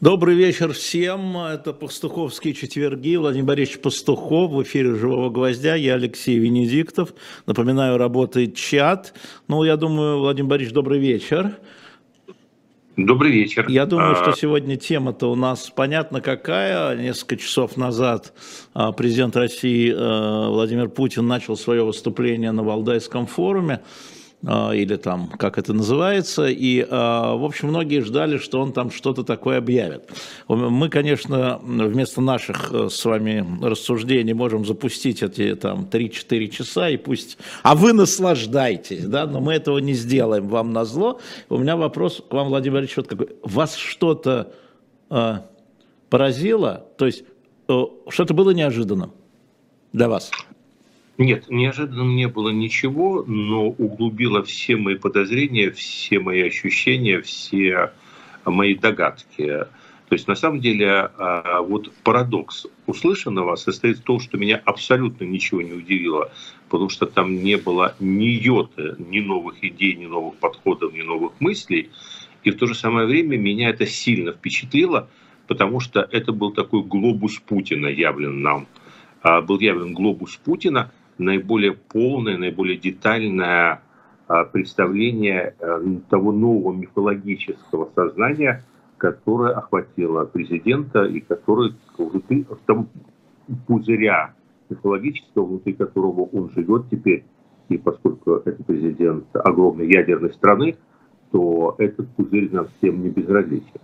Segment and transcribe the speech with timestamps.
[0.00, 1.36] Добрый вечер всем.
[1.36, 3.16] Это Пастуховские четверги.
[3.16, 5.74] Владимир Борисович Пастухов в эфире «Живого гвоздя».
[5.74, 7.12] Я Алексей Венедиктов.
[7.46, 9.12] Напоминаю, работает чат.
[9.48, 11.58] Ну, я думаю, Владимир Борисович, добрый вечер.
[12.96, 13.66] Добрый вечер.
[13.68, 16.96] Я думаю, что а, сегодня тема-то у нас понятна какая.
[16.96, 18.34] Несколько часов назад
[18.74, 23.80] а, президент России э, Владимир Путин начал свое выступление на Валдайском форуме.
[24.46, 28.92] А, или там, как это называется, и, а, в общем, многие ждали, что он там
[28.92, 30.08] что-то такое объявит.
[30.46, 36.96] Мы, конечно, вместо наших э, с вами рассуждений можем запустить эти там 3-4 часа, и
[36.96, 37.36] пусть...
[37.64, 41.18] А вы наслаждайтесь, да, но мы этого не сделаем вам на зло.
[41.48, 43.30] У меня вопрос к вам, Владимир Ильич, вот какой.
[43.42, 44.52] Вас что-то
[45.10, 45.38] э,
[46.10, 46.86] поразило?
[46.96, 47.24] То есть,
[47.66, 49.12] э, что-то было неожиданным
[49.92, 50.30] для вас?
[51.18, 57.90] Нет, неожиданным не было ничего, но углубило все мои подозрения, все мои ощущения, все
[58.44, 59.46] мои догадки.
[60.08, 65.24] То есть, на самом деле, а, вот парадокс услышанного состоит в том, что меня абсолютно
[65.24, 66.30] ничего не удивило,
[66.68, 71.32] потому что там не было ни йоты, ни новых идей, ни новых подходов, ни новых
[71.40, 71.90] мыслей.
[72.44, 75.08] И в то же самое время меня это сильно впечатлило,
[75.48, 78.68] потому что это был такой глобус Путина явлен нам.
[79.20, 83.82] А, был явлен глобус Путина, наиболее полное, наиболее детальное
[84.26, 88.64] а, представление э, того нового мифологического сознания,
[88.96, 92.86] которое охватило президента и которое внутри того
[93.66, 94.34] пузыря
[94.68, 97.24] мифологического, внутри которого он живет теперь,
[97.68, 100.76] и поскольку это президент огромной ядерной страны,
[101.30, 103.80] то этот пузырь нам всем не безразличен.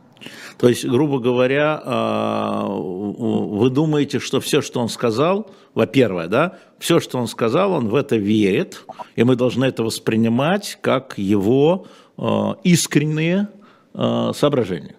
[0.59, 7.01] То есть, грубо говоря, а, вы думаете, что все, что он сказал, во-первых, да, все,
[7.01, 8.85] что он сказал, он в это верит,
[9.17, 13.49] и мы должны это воспринимать как его а, искренние
[13.95, 14.97] а, соображения.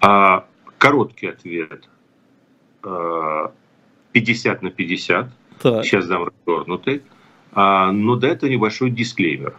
[0.00, 0.46] А,
[0.78, 1.88] короткий ответ.
[2.82, 5.28] 50 на 50.
[5.62, 5.84] Так.
[5.84, 7.02] Сейчас дам развернутый.
[7.54, 9.56] Но до этого небольшой дисклеймер.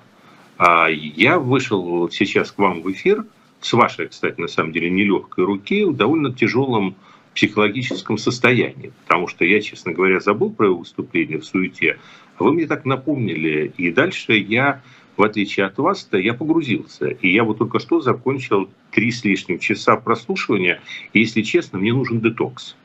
[0.60, 3.26] Я вышел сейчас к вам в эфир–
[3.66, 6.96] с вашей, кстати, на самом деле нелегкой руки, в довольно тяжелом
[7.34, 8.94] психологическом состоянии.
[9.06, 11.98] Потому что я, честно говоря, забыл про его выступление в суете.
[12.38, 13.74] А вы мне так напомнили.
[13.76, 14.84] И дальше я,
[15.18, 17.08] в отличие от вас-то, я погрузился.
[17.08, 20.80] И я вот только что закончил три с лишним часа прослушивания.
[21.14, 22.76] И, если честно, мне нужен детокс.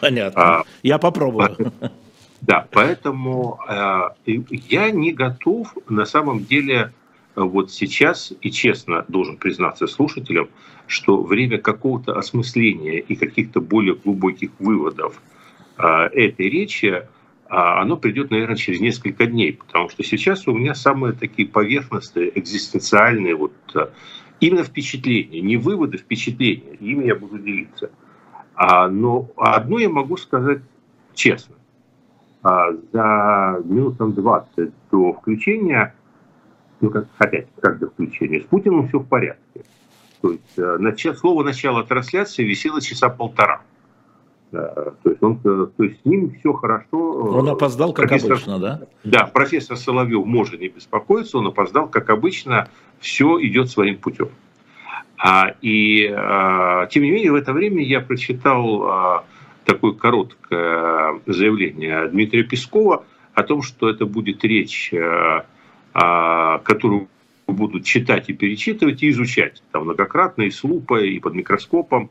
[0.00, 0.42] Понятно.
[0.42, 1.72] А, я попробую.
[2.40, 6.92] Да, поэтому э, я не готов на самом деле
[7.36, 10.48] вот сейчас, и честно должен признаться слушателям,
[10.86, 15.20] что время какого-то осмысления и каких-то более глубоких выводов
[15.76, 17.06] а, этой речи,
[17.48, 22.38] а, оно придет, наверное, через несколько дней, потому что сейчас у меня самые такие поверхностные,
[22.38, 23.90] экзистенциальные вот а,
[24.40, 27.90] именно впечатления, не выводы, впечатления, ими я буду делиться.
[28.56, 30.62] Но одно я могу сказать
[31.12, 31.56] честно.
[32.40, 35.92] За минут 20 до включения
[36.84, 39.62] ну, как, опять, как до включения, с Путиным все в порядке.
[40.20, 41.06] То есть э, нач...
[41.16, 43.62] слово начала трансляции висело часа полтора.
[44.50, 46.88] то есть, он, э, то есть с ним все хорошо.
[46.92, 48.80] Э, он опоздал, как профессор, обычно, да?
[49.02, 52.68] Да, профессор Соловьев может не беспокоиться, он опоздал, как обычно,
[52.98, 54.28] все идет своим путем.
[55.16, 59.24] А, и а, тем не менее, в это время я прочитал а,
[59.64, 65.46] такое короткое заявление Дмитрия Пескова о том, что это будет речь а,
[65.94, 67.08] которую
[67.46, 72.10] будут читать и перечитывать и изучать там многократно и с лупой, и под микроскопом.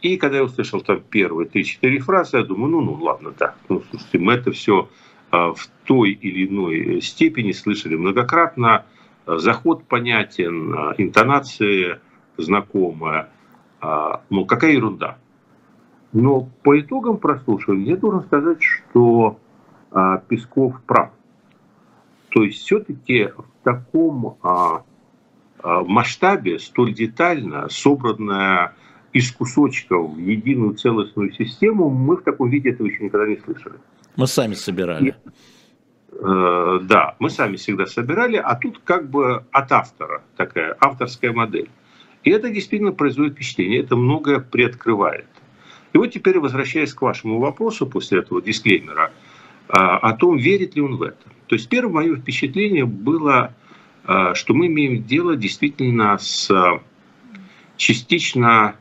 [0.00, 3.82] И когда я услышал там первые три-четыре фразы, я думаю, ну, ну, ладно, да, ну,
[3.90, 4.88] слушайте, мы это все
[5.30, 8.86] а, в той или иной степени слышали многократно,
[9.26, 12.00] заход понятен, а, интонация
[12.38, 13.28] знакомая,
[14.30, 15.18] ну, какая ерунда.
[16.14, 19.38] Но по итогам прослушивания я должен сказать, что
[20.28, 21.10] Песков прав.
[22.30, 24.84] То есть все-таки в таком а,
[25.58, 28.74] а, масштабе, столь детально собранная
[29.12, 33.74] из кусочков в единую целостную систему, мы в таком виде этого еще никогда не слышали.
[34.16, 35.08] Мы сами собирали.
[35.08, 35.14] И,
[36.12, 41.70] э, да, мы сами всегда собирали, а тут как бы от автора такая авторская модель.
[42.22, 45.26] И это действительно производит впечатление, это многое приоткрывает.
[45.92, 49.10] И вот теперь, возвращаясь к вашему вопросу после этого дисклеймера,
[49.68, 51.26] э, о том, верит ли он в это.
[51.50, 53.52] То есть первое мое впечатление было,
[54.06, 56.80] э, что мы имеем дело действительно с э,
[57.76, 58.76] частично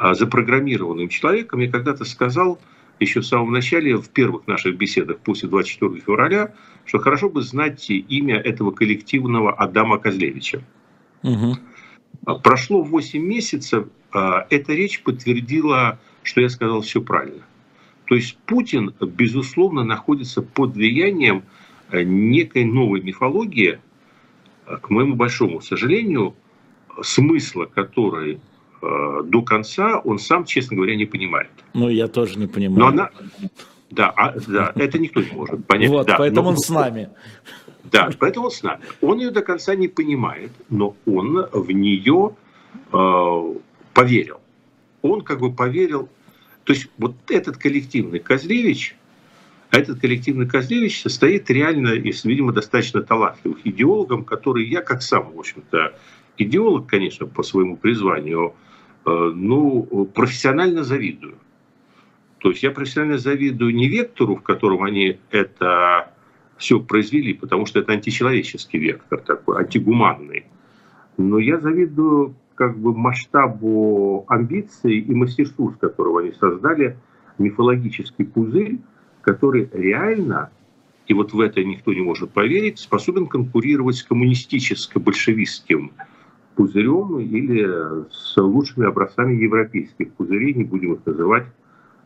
[0.00, 1.60] э, запрограммированным человеком.
[1.60, 2.58] Я когда-то сказал,
[2.98, 6.54] еще в самом начале, в первых наших беседах после 24 февраля,
[6.86, 10.62] что хорошо бы знать имя этого коллективного Адама Козлевича.
[11.22, 12.38] Угу.
[12.42, 17.42] Прошло 8 месяцев, эта речь подтвердила, что я сказал все правильно.
[18.06, 21.42] То есть Путин, безусловно, находится под влиянием
[21.92, 23.80] некой новой мифологии,
[24.66, 26.34] э, к моему большому сожалению,
[27.02, 28.40] смысла которой
[28.80, 31.50] э, до конца он сам, честно говоря, не понимает.
[31.74, 32.80] Ну, я тоже не понимаю.
[32.80, 33.10] Но она,
[33.90, 35.90] да, а, да, это никто не может понять.
[35.90, 37.10] Вот, да, поэтому но, он с нами.
[37.84, 38.80] Да, поэтому он с нами.
[39.00, 42.34] Он ее до конца не понимает, но он в нее
[42.92, 43.54] э,
[43.92, 44.40] поверил.
[45.02, 46.08] Он как бы поверил
[46.64, 48.96] то есть вот этот коллективный Козлевич,
[49.72, 55.32] а этот коллективный Козлевич состоит реально из, видимо, достаточно талантливых идеологов, которые я, как сам,
[55.32, 55.94] в общем-то,
[56.36, 58.52] идеолог, конечно, по своему призванию,
[59.06, 61.38] э, ну, профессионально завидую.
[62.36, 66.12] То есть я профессионально завидую не вектору, в котором они это
[66.58, 70.44] все произвели, потому что это античеловеческий вектор, такой антигуманный.
[71.16, 76.98] Но я завидую как бы масштабу амбиций и мастерству, с которого они создали
[77.38, 78.78] мифологический пузырь,
[79.22, 80.50] который реально,
[81.06, 85.92] и вот в это никто не может поверить, способен конкурировать с коммунистическо-большевистским
[86.54, 91.46] пузырем или с лучшими образцами европейских пузырей, не будем их называть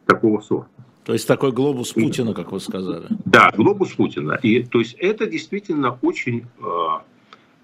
[0.07, 0.71] такого сорта.
[1.05, 3.07] То есть такой глобус Путина, как вы сказали.
[3.25, 4.33] Да, глобус Путина.
[4.43, 6.65] И то есть это действительно очень э,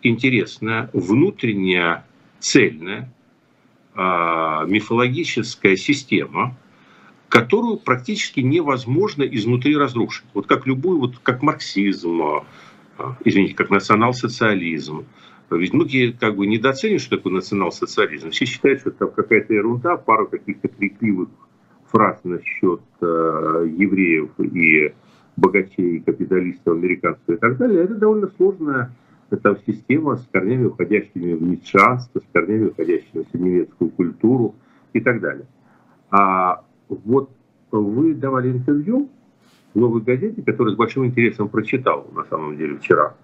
[0.02, 2.06] интересная внутренняя
[2.38, 3.12] цельная
[3.94, 6.56] э, мифологическая система,
[7.32, 10.26] которую практически невозможно изнутри разрушить.
[10.34, 15.06] Вот как любую, вот как марксизм, э, извините, как национал-социализм.
[15.50, 18.32] Ведь многие как бы недооценивают, что такое национал-социализм.
[18.32, 21.30] Все считают, что это какая-то ерунда, пару каких-то крикливых
[21.90, 24.92] фраз насчет э, евреев и
[25.38, 27.84] богачей, капиталистов, американцев и так далее.
[27.84, 28.94] Это довольно сложная
[29.30, 34.54] это система с корнями, уходящими в ницшанство, с корнями, уходящими в средневековую культуру
[34.92, 35.46] и так далее.
[36.10, 36.62] А
[37.04, 37.30] вот
[37.70, 39.08] вы давали интервью
[39.74, 43.14] в «Новой газете», которую с большим интересом прочитал, на самом деле, вчера.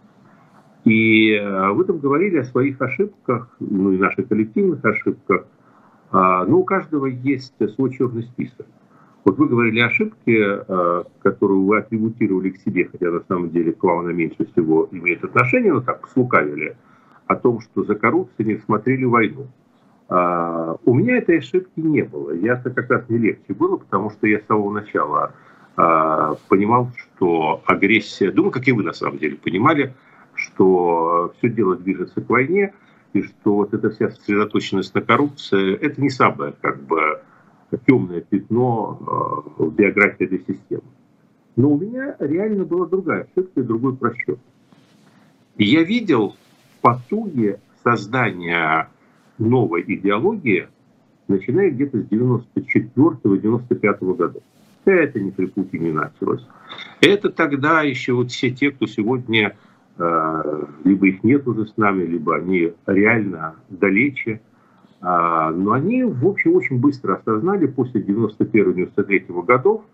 [0.85, 5.47] И э, вы там говорили о своих ошибках, ну и наших коллективных ошибках.
[6.11, 8.67] А, ну, у каждого есть свой черный список.
[9.25, 13.73] Вот вы говорили о ошибке, э, которую вы атрибутировали к себе, хотя на самом деле
[13.73, 16.77] к вам она меньше всего имеет отношение, но так слукавили,
[17.27, 19.49] о том, что за коррупцией не смотрели войну.
[20.09, 22.33] А, у меня этой ошибки не было.
[22.33, 25.35] Я это как раз не легче было, потому что я с самого начала
[25.77, 29.95] а, понимал, что агрессия, думаю, как и вы на самом деле понимали,
[30.35, 32.73] что все дело движется к войне,
[33.13, 37.21] и что вот эта вся сосредоточенность на коррупции, это не самое как бы
[37.87, 40.85] темное пятно э, в биографии этой системы.
[41.57, 44.39] Но у меня реально была другая ошибка и другой просчет.
[45.57, 46.37] Я видел
[46.81, 48.89] потуги создания
[49.39, 50.69] новой идеологии,
[51.29, 54.41] начиная где-то с 94-95 года.
[54.85, 56.45] Это не при Путине началось.
[57.01, 59.57] Это тогда еще вот все те, кто сегодня
[59.99, 64.41] э, либо их нет уже с нами, либо они реально далече,
[65.01, 69.85] а, но они, в общем, очень быстро осознали после 91-93 годов,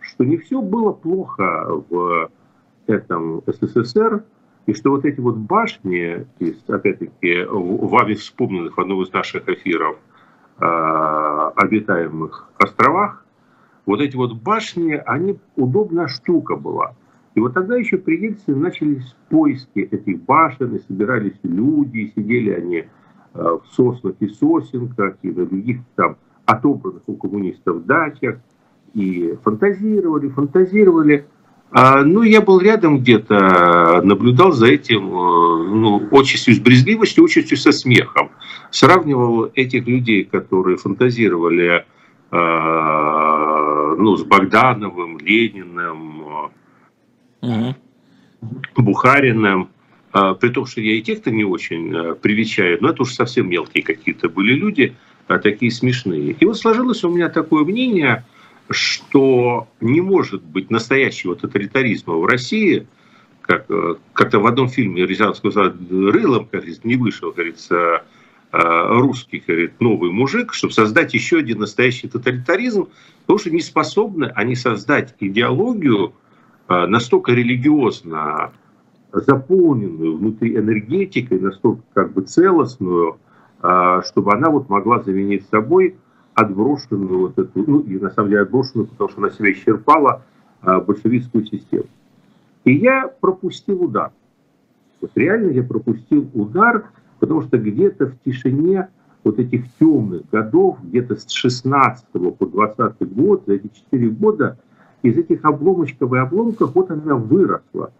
[0.00, 2.30] что не все было плохо в
[2.86, 4.24] этом СССР,
[4.66, 6.26] и что вот эти вот башни,
[6.68, 9.96] опять-таки, вами вспомненных в одном из наших эфиров
[10.60, 10.64] э,
[11.56, 13.24] обитаемых островах,
[13.86, 16.94] вот эти вот башни, они удобная штука была.
[17.34, 22.50] И вот тогда еще при Ельцине начались поиски этих башен, и собирались люди, и сидели
[22.50, 22.84] они
[23.36, 26.16] Э, в соснах и сосенках, и на других там
[26.46, 28.38] отобранных у коммунистов дачах,
[28.92, 31.26] и фантазировали, фантазировали.
[31.76, 37.56] А, ну, я был рядом где-то, наблюдал за этим, э, ну, участью с брезгливостью, участью
[37.56, 38.30] со смехом.
[38.70, 41.84] Сравнивал этих людей, которые фантазировали,
[42.30, 46.50] э, ну, с Богдановым, Лениным,
[47.40, 47.74] угу.
[48.76, 49.70] Бухариным,
[50.12, 53.50] а, при том, что я и тех-то не очень а, привечаю, но это уж совсем
[53.50, 54.94] мелкие какие-то были люди,
[55.26, 56.36] а, такие смешные.
[56.38, 58.24] И вот сложилось у меня такое мнение,
[58.70, 62.86] что не может быть настоящего тоталитаризма в России,
[63.42, 63.66] как,
[64.14, 68.04] как-то в одном фильме Рязанов сказал, рылом, как не вышел, говорится,
[68.52, 72.88] русский, говорит, новый мужик, чтобы создать еще один настоящий тоталитаризм,
[73.22, 76.14] потому что не способны они создать идеологию
[76.68, 78.52] настолько религиозно
[79.12, 83.18] заполненную внутри энергетикой, настолько как бы целостную,
[83.58, 85.96] чтобы она вот могла заменить собой
[86.34, 90.22] отброшенную вот эту, ну и на самом деле отброшенную, потому что она себя исчерпала,
[90.62, 91.86] а, большевистскую систему.
[92.64, 94.10] И я пропустил удар.
[95.00, 96.86] Вот реально я пропустил удар,
[97.24, 98.88] Потому что где-то в тишине
[99.22, 104.58] вот этих темных годов, где-то с 16 по 20 год, за эти 4 года,
[105.02, 107.92] из этих обломочков и обломков вот она выросла.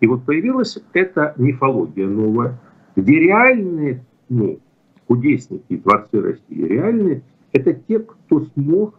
[0.00, 2.58] И вот появилась эта мифология новая,
[2.96, 4.58] где реальные ну,
[5.06, 7.22] кудесники и творцы России, реальные,
[7.54, 8.94] это те, кто смог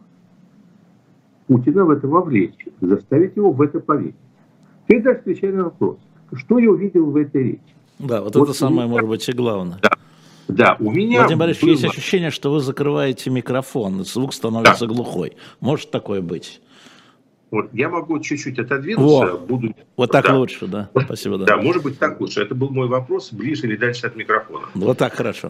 [1.47, 4.15] Путина в это вовлечь, заставить его в это поверить.
[4.87, 5.97] Теперь дальше отвечай на вопрос.
[6.33, 7.75] Что я увидел в этой речи?
[7.99, 8.87] Да, вот, вот это самое, меня...
[8.87, 9.77] может быть, и главное.
[9.81, 9.89] Да,
[10.47, 11.71] да, у меня Владимир Борисович, было...
[11.71, 14.93] есть ощущение, что вы закрываете микрофон, звук становится да.
[14.93, 15.37] глухой.
[15.59, 16.61] Может такое быть?
[17.51, 19.33] Вот, я могу чуть-чуть отодвинуться.
[19.33, 19.73] Во, буду...
[19.97, 20.37] Вот так да.
[20.37, 20.89] лучше, да.
[21.05, 21.45] Спасибо, да.
[21.45, 22.41] Да, может быть так лучше.
[22.41, 24.67] Это был мой вопрос, ближе или дальше от микрофона.
[24.73, 25.49] Вот так хорошо.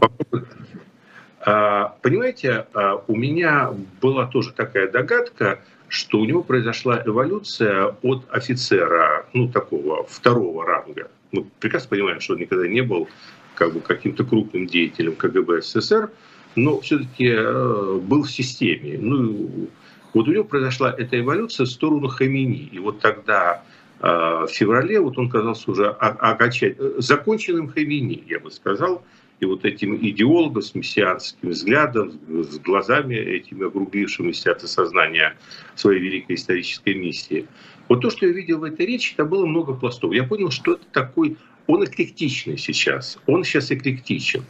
[1.45, 3.71] А, понимаете, а, у меня
[4.01, 11.11] была тоже такая догадка, что у него произошла эволюция от офицера, ну, такого второго ранга.
[11.31, 13.07] Мы прекрасно понимаем, что он никогда не был
[13.53, 16.09] как бы каким-то крупным деятелем КГБ СССР,
[16.55, 18.97] но все-таки э, был в системе.
[18.99, 19.69] Ну,
[20.13, 22.69] вот у него произошла эта эволюция в сторону Хамини.
[22.71, 23.63] И вот тогда
[23.99, 29.03] э, в феврале вот он казался уже окончательно, э, законченным Хамини, я бы сказал,
[29.39, 35.35] и вот этим идеологом с мессианским взглядом, с глазами этими округлившимися от осознания
[35.75, 37.45] своей великой исторической миссии.
[37.89, 40.13] Вот то, что я видел в этой речи, это было много пластов.
[40.13, 41.37] Я понял, что это такой
[41.67, 44.43] он эклектичный сейчас, он сейчас эклектичен.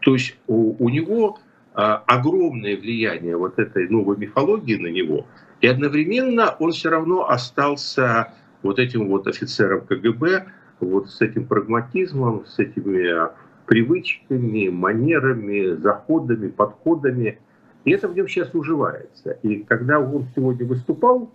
[0.00, 1.38] То есть у, у него
[1.74, 5.26] а, огромное влияние вот этой новой мифологии на него,
[5.60, 10.46] и одновременно он все равно остался вот этим вот офицером КГБ,
[10.80, 13.28] вот с этим прагматизмом, с этими
[13.68, 17.38] привычками, манерами, заходами, подходами.
[17.84, 19.32] И это в нем сейчас уживается.
[19.42, 21.30] И когда он сегодня выступал,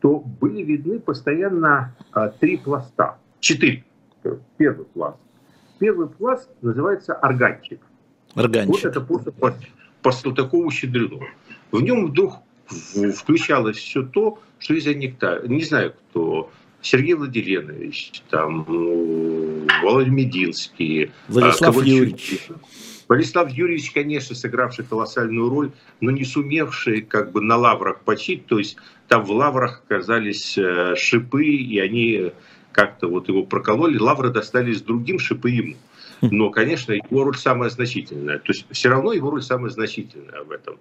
[0.00, 3.84] то были видны постоянно а, три пласта, четыре
[4.56, 5.18] первый пласт.
[5.78, 7.80] Первый пласт называется органчик.
[8.34, 8.72] Органчик.
[8.72, 9.54] Вот это просто по,
[10.02, 11.26] по Салтыкову щедрено.
[11.70, 12.34] В нем вдруг
[12.66, 15.46] включалось все то, что из-за нектара.
[15.46, 16.50] Не знаю, кто.
[16.80, 18.66] Сергей Владиленович, там,
[19.82, 21.12] Володя Мединский.
[21.28, 22.48] Владислав а, Юрьевич.
[23.08, 28.46] Владислав Юрьевич, конечно, сыгравший колоссальную роль, но не сумевший как бы на лаврах почить.
[28.46, 28.76] То есть
[29.08, 32.32] там в лаврах оказались э, шипы, и они
[32.72, 35.76] как-то вот его прокололи, лавры достались другим, шипы ему.
[36.22, 38.38] Но, конечно, его роль самая значительная.
[38.38, 40.76] То есть все равно его роль самая значительная в этом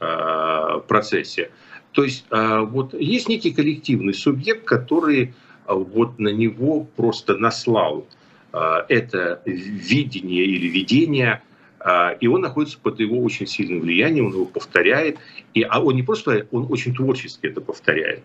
[0.00, 1.50] э, процессе.
[1.92, 5.22] То есть э, вот есть некий коллективный субъект, который
[5.66, 8.21] э, вот на него просто наслал э,
[8.52, 11.42] это видение или видение,
[11.80, 15.18] э, и он находится под его очень сильным влиянием, он его повторяет,
[15.54, 18.24] и, а он не просто, он очень творчески это повторяет.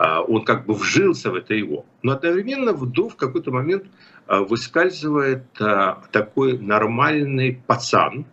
[0.00, 1.84] А, он как бы вжился в это его.
[2.02, 3.84] Но одновременно вдруг в какой-то момент
[4.26, 8.24] а, выскальзывает а, такой нормальный пацан,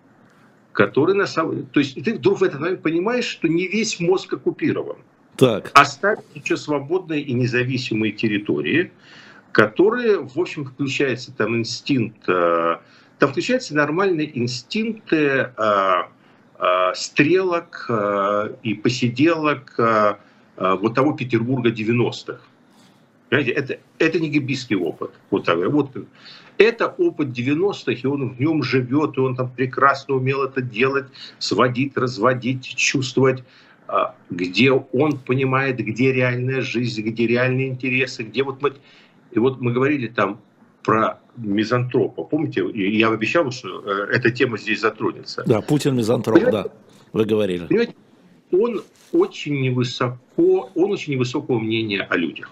[0.72, 4.32] который на самом То есть ты вдруг в этот момент понимаешь, что не весь мозг
[4.32, 4.96] оккупирован.
[5.36, 5.72] Так.
[5.74, 8.94] Оставить еще свободные и независимые территории,
[9.52, 15.52] которые, в общем, включается там инстинкт, там включаются нормальные инстинкты
[16.94, 17.90] стрелок
[18.64, 19.80] и посиделок,
[20.58, 22.40] Э, вот того Петербурга 90-х.
[23.30, 25.12] Понимаете, это, это не гибийский опыт.
[25.30, 25.92] Вот, так, вот,
[26.58, 31.06] это опыт 90-х, и он в нем живет, и он там прекрасно умел это делать,
[31.38, 33.44] сводить, разводить, чувствовать,
[34.30, 38.74] где он понимает, где реальная жизнь, где реальные интересы, где вот мы...
[39.32, 40.42] И вот мы говорили там
[40.84, 42.24] про мизантропа.
[42.24, 45.44] Помните, я обещал, что э, эта тема здесь затронется.
[45.46, 46.68] Да, Путин мизантроп, да,
[47.14, 47.66] вы говорили.
[47.68, 47.96] Понимаете,
[48.52, 48.82] он
[49.12, 52.52] очень невысоко, он очень невысокого мнения о людях.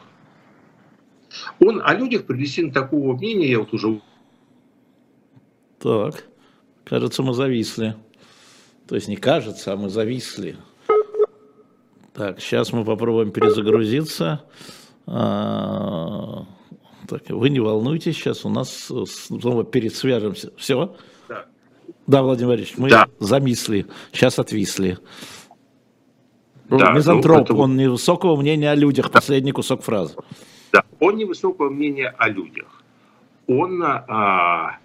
[1.59, 4.01] Он о людях приблизительно такого мнения, я вот уже...
[5.79, 6.25] Так,
[6.83, 7.95] кажется, мы зависли.
[8.87, 10.57] То есть не кажется, а мы зависли.
[12.13, 14.43] Так, сейчас мы попробуем перезагрузиться.
[15.05, 16.45] А,
[17.07, 20.51] так, вы не волнуйтесь, сейчас у нас снова пересвяжемся.
[20.57, 20.95] Все?
[21.27, 21.45] Да.
[22.07, 23.07] Да, Владимир Владимирович, мы да.
[23.19, 24.97] замисли, сейчас отвисли.
[26.69, 30.15] Да, Мизантроп, ну, он невысокого мнения о людях, последний кусок фразы.
[30.73, 32.83] Да, он невысокого мнения о людях.
[33.47, 34.77] Он а,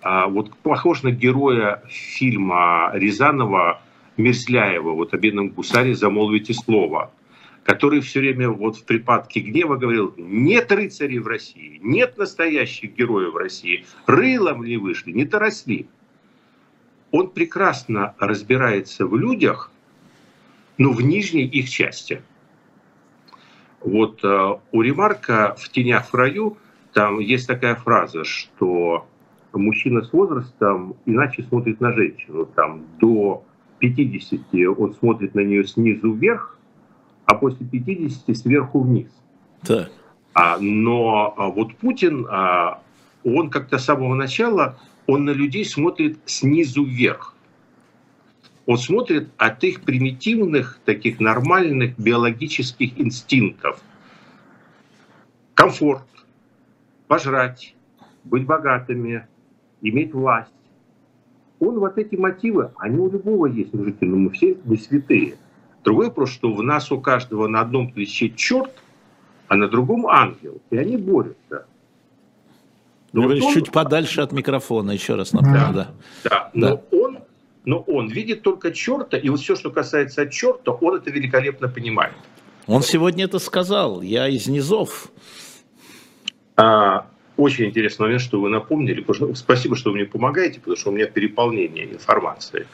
[0.00, 3.82] а, вот похож на героя фильма Рязанова
[4.16, 7.10] Мерзляева, вот о бедном гусаре «Замолвите слово»,
[7.68, 13.34] который все время вот в припадке гнева говорил, нет рыцарей в России, нет настоящих героев
[13.34, 15.86] в России, рылом ли вышли, не доросли.
[17.12, 19.70] Он прекрасно разбирается в людях–
[20.78, 22.22] но в нижней их части.
[23.80, 26.56] Вот э, у Ремарка в «Тенях в раю»
[26.92, 29.06] там есть такая фраза, что
[29.52, 32.46] мужчина с возрастом иначе смотрит на женщину.
[32.46, 33.44] Там до
[33.80, 34.40] 50
[34.78, 36.57] он смотрит на нее снизу вверх,
[37.28, 39.10] а после 50 сверху вниз.
[39.62, 39.92] Так.
[40.32, 42.80] А, но а, вот Путин, а,
[43.22, 47.34] он как-то с самого начала, он на людей смотрит снизу вверх.
[48.64, 53.78] Он смотрит от их примитивных, таких нормальных биологических инстинктов.
[55.52, 56.06] Комфорт,
[57.08, 57.74] пожрать,
[58.24, 59.26] быть богатыми,
[59.82, 60.52] иметь власть.
[61.60, 65.36] Он вот эти мотивы, они у любого есть, мужики, но мы все не святые.
[65.84, 68.72] Другой вопрос, что в нас у каждого на одном плече черт,
[69.46, 71.66] а на другом ангел, и они борются.
[73.12, 73.52] Но вот он...
[73.52, 75.72] чуть подальше от микрофона, еще раз напомню, да.
[75.72, 75.90] Да,
[76.24, 76.50] да.
[76.52, 76.82] но да.
[76.90, 77.18] он
[77.68, 82.14] но он видит только черта, и вот все, что касается черта, он это великолепно понимает.
[82.66, 85.12] Он сегодня это сказал, я из низов.
[86.56, 89.04] А, очень интересный момент, что вы напомнили.
[89.34, 92.66] Спасибо, что вы мне помогаете, потому что у меня переполнение информации.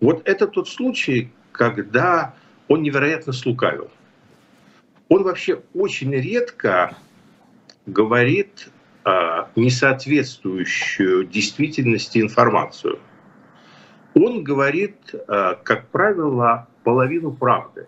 [0.00, 2.34] Вот это тот случай, когда
[2.68, 3.90] он невероятно слукавил.
[5.08, 6.96] Он вообще очень редко
[7.86, 8.68] говорит
[9.04, 9.10] э,
[9.56, 12.98] несоответствующую действительности информацию.
[14.14, 17.86] Он говорит, э, как правило, половину правды.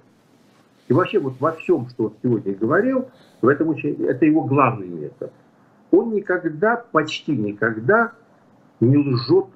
[0.88, 3.08] И вообще вот во всем, что он сегодня говорил,
[3.40, 5.32] в этом очень, это его главный метод
[5.92, 8.12] он никогда, почти никогда
[8.80, 9.46] не лжет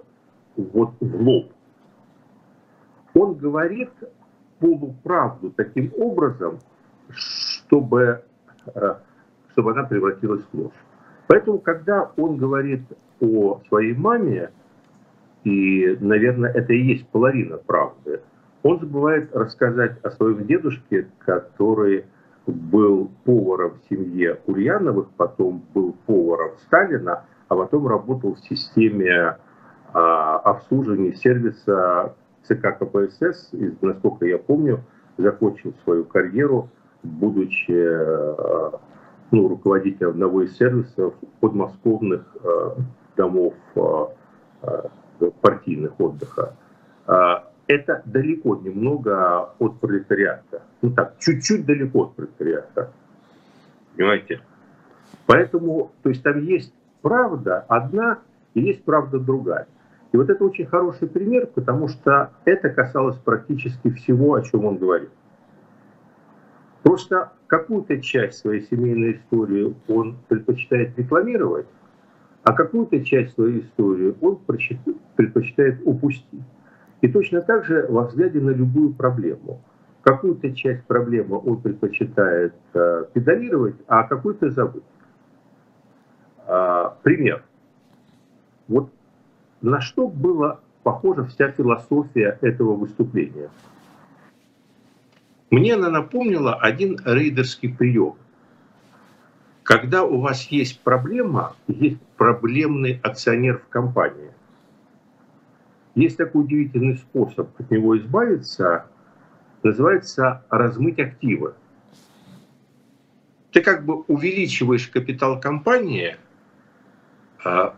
[0.56, 1.52] вот в лоб.
[3.16, 3.88] Он говорит
[4.58, 6.58] полуправду таким образом,
[7.08, 8.22] чтобы,
[8.74, 8.94] э,
[9.52, 10.74] чтобы она превратилась в ложь.
[11.26, 12.82] Поэтому, когда он говорит
[13.20, 14.50] о своей маме,
[15.44, 18.20] и, наверное, это и есть половина правды,
[18.62, 22.04] он забывает рассказать о своем дедушке, который
[22.46, 29.38] был поваром в семье Ульяновых, потом был поваром Сталина, а потом работал в системе
[29.94, 32.14] а, обслуживания сервиса
[32.48, 33.50] ЦК КПСС.
[33.52, 34.82] И, насколько я помню,
[35.16, 36.68] закончил свою карьеру,
[37.02, 38.80] будучи а,
[39.30, 42.76] ну, руководителем одного из сервисов подмосковных а,
[43.16, 44.12] домов а,
[45.40, 46.56] партийных отдыха.
[47.06, 50.62] А, это далеко немного от пролетариата.
[50.82, 52.92] Ну так, чуть-чуть далеко от пролетариата.
[53.96, 54.40] Понимаете?
[55.26, 58.18] Поэтому, то есть там есть правда одна
[58.54, 59.66] и есть правда другая.
[60.16, 64.78] И вот это очень хороший пример, потому что это касалось практически всего, о чем он
[64.78, 65.10] говорил.
[66.82, 71.66] Просто какую-то часть своей семейной истории он предпочитает рекламировать,
[72.44, 74.38] а какую-то часть своей истории он
[75.16, 76.44] предпочитает упустить.
[77.02, 79.60] И точно так же во взгляде на любую проблему.
[80.00, 84.82] Какую-то часть проблемы он предпочитает э, педалировать, а какую-то забыть.
[86.46, 87.42] А, пример.
[88.66, 88.95] Вот
[89.66, 93.50] на что была похожа вся философия этого выступления?
[95.50, 98.14] Мне она напомнила один рейдерский прием.
[99.64, 104.30] Когда у вас есть проблема, есть проблемный акционер в компании.
[105.96, 108.86] Есть такой удивительный способ от него избавиться,
[109.64, 111.54] называется размыть активы.
[113.50, 116.16] Ты как бы увеличиваешь капитал компании,
[117.44, 117.74] а,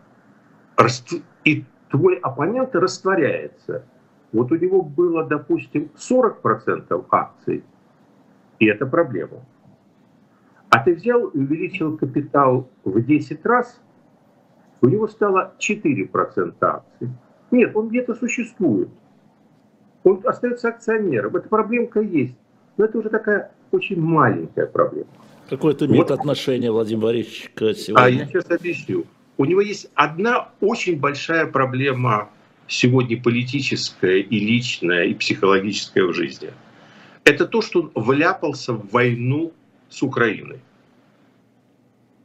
[1.43, 3.83] и твой оппонент растворяется.
[4.31, 7.63] Вот у него было, допустим, 40% акций,
[8.59, 9.43] и это проблема.
[10.69, 13.81] А ты взял и увеличил капитал в 10 раз,
[14.81, 17.09] у него стало 4% акций.
[17.51, 18.89] Нет, он где-то существует.
[20.03, 21.35] Он остается акционером.
[21.35, 22.37] Эта проблемка есть.
[22.77, 25.09] Но это уже такая очень маленькая проблема.
[25.49, 26.19] Какое это имеет вот.
[26.19, 28.05] отношение, Владимир Борисович, к сегодня?
[28.05, 29.05] А я сейчас объясню.
[29.39, 32.29] У него есть одна очень большая проблема
[32.67, 36.51] сегодня политическая и личная, и психологическая в жизни.
[37.23, 39.53] Это то, что он вляпался в войну
[39.87, 40.59] с Украиной.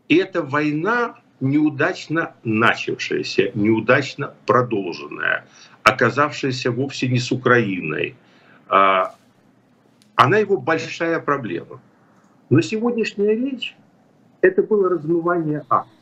[0.08, 5.46] И эта война неудачно начавшаяся, неудачно продолженная,
[5.84, 8.16] оказавшаяся вовсе не с Украиной,
[8.66, 9.14] а,
[10.16, 11.80] она его большая проблема.
[12.50, 13.76] Но сегодняшняя речь–
[14.40, 15.93] это было размывание акций.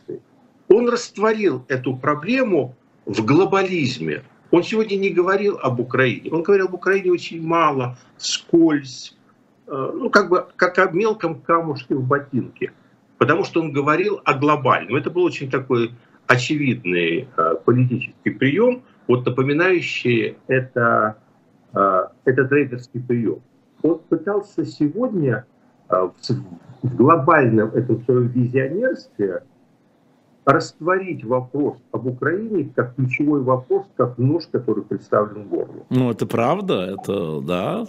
[0.73, 4.23] Он растворил эту проблему в глобализме.
[4.51, 6.31] Он сегодня не говорил об Украине.
[6.31, 9.17] Он говорил об Украине очень мало, скользь,
[9.67, 12.73] э, ну, как бы как о мелком камушке в ботинке
[13.23, 14.97] потому что он говорил о глобальном.
[14.97, 15.95] Это был очень такой
[16.27, 21.19] очевидный э, политический прием, вот напоминающий это,
[21.73, 23.39] э, этот трейдерский прием.
[23.83, 25.47] Он пытался сегодня
[25.89, 29.45] в глобальном этом своем визионерстве
[30.45, 35.87] растворить вопрос об Украине как ключевой вопрос, как нож, который представлен в горло.
[35.91, 37.87] Ну, это правда, это, да,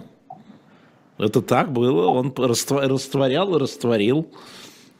[1.17, 4.27] это так было, он растворял и растворил.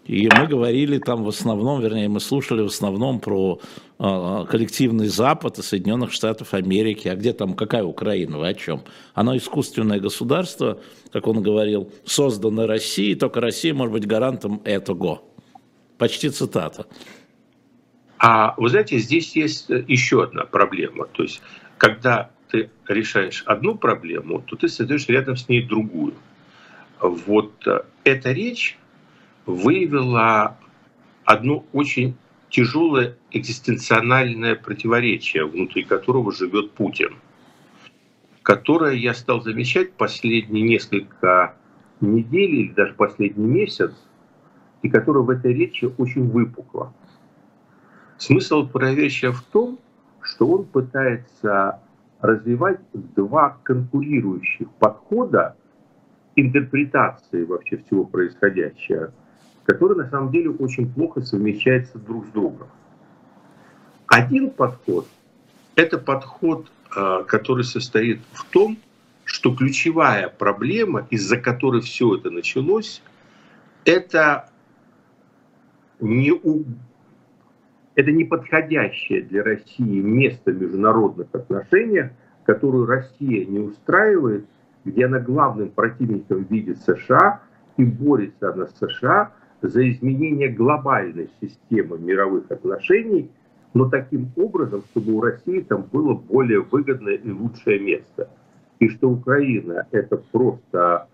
[0.06, 3.62] И мы говорили там в основном, вернее, мы слушали в основном про
[4.00, 7.08] э, коллективный Запад и Соединенных Штатов Америки.
[7.08, 8.82] А где там, какая Украина, вы о чем?
[9.13, 10.80] Оно искусственное государство,
[11.13, 15.22] как он говорил, созданное Россией, только Россия может быть гарантом этого.
[15.98, 16.86] Почти цитата.
[18.25, 21.07] А вы знаете, здесь есть еще одна проблема.
[21.07, 21.41] То есть,
[21.77, 26.13] когда ты решаешь одну проблему, то ты создаешь рядом с ней другую.
[27.01, 28.77] Вот э, эта речь
[29.45, 30.57] выявила
[31.25, 32.15] одно очень
[32.49, 37.15] тяжелое экзистенциональное противоречие, внутри которого живет Путин,
[38.41, 41.57] которое я стал замечать последние несколько
[41.99, 43.91] недель или даже последний месяц,
[44.81, 46.93] и которое в этой речи очень выпукло.
[48.25, 49.79] Смысл противоречия в том,
[50.21, 51.79] что он пытается
[52.21, 55.55] развивать два конкурирующих подхода
[56.36, 59.12] интерпретации вообще всего происходящего
[59.65, 62.67] который на самом деле очень плохо совмещается друг с другом.
[64.07, 65.07] Один подход–
[65.75, 68.77] это подход, э, который состоит в том,
[69.23, 73.01] что ключевая проблема, из-за которой все это началось,
[73.86, 74.49] это
[75.99, 76.33] не.
[77.95, 82.12] Это неподходящее для России место международных отношениях,
[82.45, 84.45] которую Россия не устраивает,
[84.86, 87.41] где она главным противником видит США,
[87.77, 89.32] и борется она с США–
[89.63, 93.32] за изменение глобальной системы мировых отношений,
[93.73, 98.29] но таким образом, чтобы у России там было более выгодное и лучшее место.
[98.79, 101.08] И что Украина это просто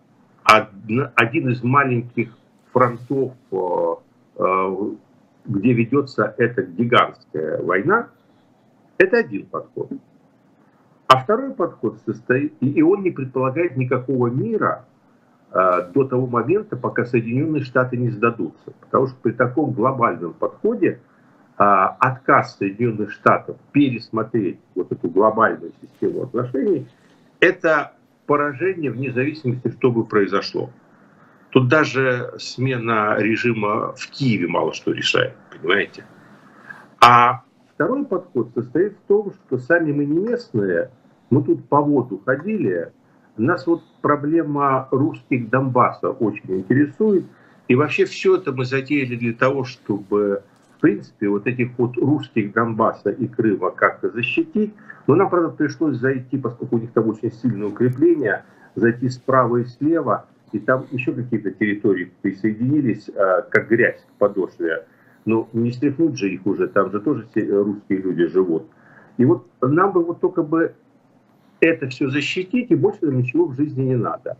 [0.43, 2.35] один из маленьких
[2.71, 3.95] фронтов, э,
[4.37, 4.91] э,
[5.45, 8.09] где ведется эта гигантская война,
[8.97, 9.89] это один подход.
[11.07, 14.85] А второй подход состоит, и он не предполагает никакого мира,
[15.51, 18.71] Э, до того момента, пока Соединенные Штаты не сдадутся.
[18.81, 20.99] Потому что при таком глобальном подходе
[21.57, 26.87] э, отказ Соединенных Штатов пересмотреть вот эту глобальную систему отношений,
[27.39, 27.93] это
[28.27, 30.69] поражение вне зависимости, что бы произошло.
[31.51, 36.05] Тут даже смена режима в Киеве мало что решает, понимаете?
[37.01, 37.41] А
[37.73, 40.91] второй подход состоит в том, что сами мы не местные,
[41.29, 42.91] мы тут по воду ходили,
[43.39, 47.25] нас вот проблема русских Донбасса очень интересует.
[47.67, 50.43] И вообще все это мы затеяли для того, чтобы,
[50.77, 54.73] в принципе, вот этих вот русских Донбасса и Крыма как-то защитить.
[55.07, 58.43] Но нам, правда, пришлось зайти, поскольку у них там очень сильное укрепление,
[58.75, 64.85] зайти справа и слева, и там еще какие-то территории присоединились, а, как грязь к подошве.
[65.25, 68.65] Но не стряхнуть же их уже, там же тоже все русские люди живут.
[69.17, 70.73] И вот нам бы вот только бы
[71.59, 74.37] это все защитить, и больше нам ничего в жизни не надо.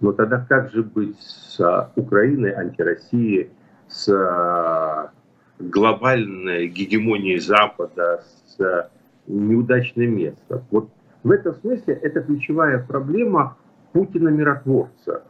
[0.00, 3.50] Но тогда как же быть с а, Украиной, антироссией,
[3.88, 5.10] с а,
[5.58, 8.90] глобальной гегемонией Запада, с
[9.26, 10.62] неудачным местом?
[10.70, 10.88] Вот
[11.22, 13.56] в этом смысле это ключевая проблема
[13.92, 15.22] Путина-миротворца.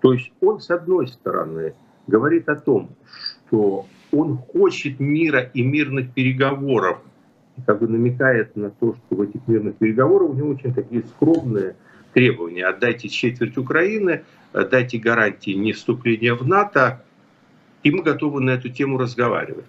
[0.00, 1.74] То есть он, с одной стороны,
[2.06, 2.90] говорит о том,
[3.46, 6.98] что он хочет мира и мирных переговоров
[7.66, 11.76] как бы намекает на то, что в этих мирных переговорах у него очень такие скромные
[12.12, 12.66] требования.
[12.66, 17.04] Отдайте четверть Украины, дайте гарантии не вступления в НАТО,
[17.82, 19.66] и мы готовы на эту тему разговаривать.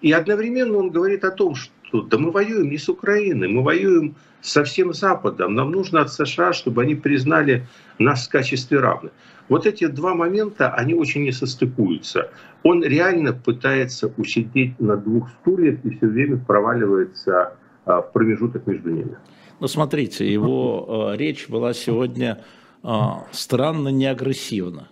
[0.00, 4.14] И одновременно он говорит о том, что да мы воюем не с Украиной, мы воюем
[4.40, 5.54] со всем Западом.
[5.54, 7.66] Нам нужно от США, чтобы они признали
[7.98, 9.12] нас в качестве равных.
[9.48, 12.30] Вот эти два момента, они очень не состыкуются.
[12.62, 18.90] Он реально пытается усидеть на двух стульях и все время проваливается а, в промежуток между
[18.90, 19.16] ними.
[19.60, 22.42] Ну, смотрите, его э, речь была сегодня
[22.82, 22.88] э,
[23.30, 24.88] странно неагрессивна.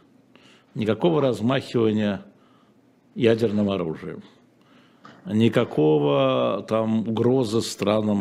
[0.75, 2.25] Никакого размахивания
[3.15, 4.23] ядерным оружием.
[5.27, 8.21] Никакого там угрозы странам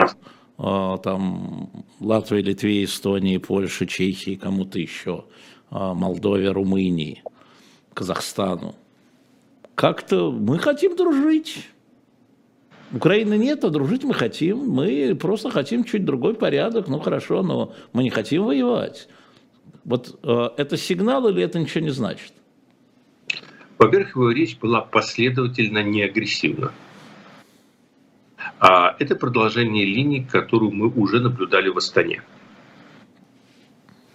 [0.57, 5.25] э, там, Латвии, Литве, Эстонии, Польши, Чехии, кому-то еще.
[5.71, 7.23] А, Молдове, Румынии,
[7.93, 8.75] Казахстану.
[9.75, 11.67] Как-то мы хотим дружить.
[12.91, 14.67] Украины нет, а дружить мы хотим.
[14.67, 16.87] Мы просто хотим чуть другой порядок.
[16.87, 19.07] Ну хорошо, но мы не хотим воевать.
[19.85, 22.33] Вот э, это сигнал или это ничего не значит?
[23.77, 26.73] Во-первых, его речь была последовательно не агрессивна.
[28.59, 32.21] А это продолжение линии, которую мы уже наблюдали в Астане.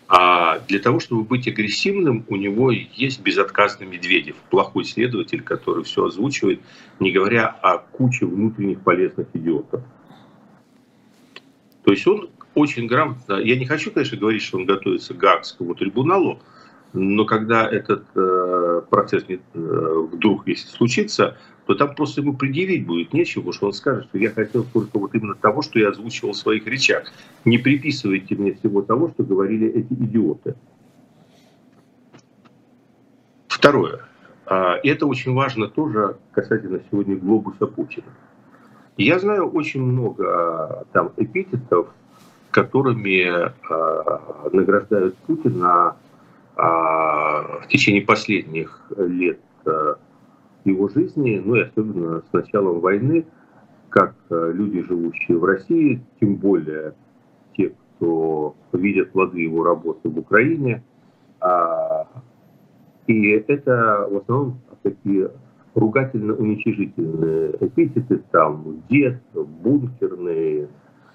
[0.06, 6.04] А для того, чтобы быть агрессивным, у него есть безотказный Медведев, плохой следователь, который все
[6.04, 6.60] озвучивает,
[7.00, 9.82] не говоря о куче внутренних полезных идиотов.
[11.84, 15.74] То есть он очень грамотно, я не хочу, конечно, говорить, что он готовится к Гаагскому
[15.74, 16.40] трибуналу,
[16.92, 22.86] но когда этот э, процесс не, э, вдруг, если случится, то там просто ему предъявить
[22.86, 26.32] будет нечего, что он скажет, что я хотел только вот именно того, что я озвучивал
[26.32, 27.10] в своих речах.
[27.44, 30.56] Не приписывайте мне всего того, что говорили эти идиоты.
[33.48, 34.00] Второе.
[34.46, 38.06] А, и это очень важно тоже касательно сегодня глобуса Путина.
[38.98, 41.88] Я знаю очень много а, там эпитетов,
[42.50, 45.96] которыми а, награждают Путина
[46.56, 49.40] в течение последних лет
[50.64, 53.26] его жизни, ну и особенно с началом войны,
[53.90, 56.94] как э, люди, живущие в России, тем более
[57.56, 60.82] те, кто видят плоды его работы в Украине.
[61.40, 62.06] А,
[63.06, 65.30] и это в основном такие
[65.74, 70.68] ругательно-уничижительные эпитеты, там дед, бункерный,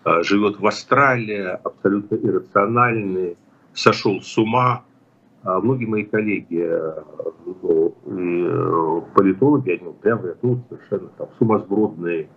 [0.04, 3.38] а, живет в Австралии, абсолютно иррациональный,
[3.74, 4.84] сошел с ума.
[5.44, 7.02] А многие мои коллеги, э,
[7.62, 12.28] ну, э, политологи, они прямо говорят, ну, совершенно там сумасбродные.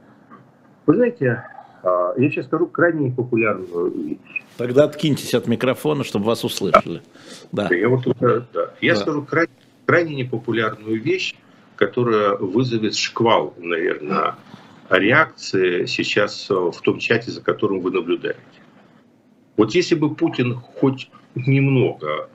[0.86, 1.44] Вы знаете,
[1.82, 4.42] а, я сейчас скажу крайне непопулярную вещь.
[4.56, 7.02] Тогда откиньтесь от микрофона, чтобы вас услышали.
[7.50, 7.68] Да.
[7.68, 7.74] да.
[7.74, 8.46] Я, вот, да.
[8.80, 9.00] я да.
[9.00, 9.52] скажу крайне,
[9.84, 11.34] крайне непопулярную вещь,
[11.74, 14.36] которая вызовет шквал, наверное,
[14.90, 18.38] реакции сейчас в том чате, за которым вы наблюдаете.
[19.56, 22.28] Вот если бы Путин хоть немного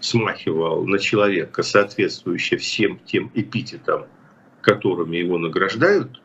[0.00, 4.06] смахивал на человека, соответствующего всем тем эпитетам,
[4.60, 6.20] которыми его награждают,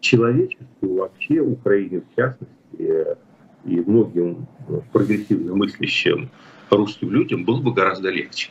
[0.00, 3.16] человечеству вообще, Украине в частности,
[3.64, 6.30] и многим ну, прогрессивно мыслящим
[6.70, 8.50] русским людям было бы гораздо легче.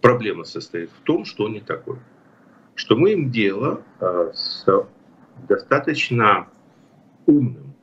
[0.00, 1.98] Проблема состоит в том, что он не такой.
[2.74, 4.66] Что мы им дело а, с
[5.48, 6.48] достаточно
[7.24, 7.74] умным,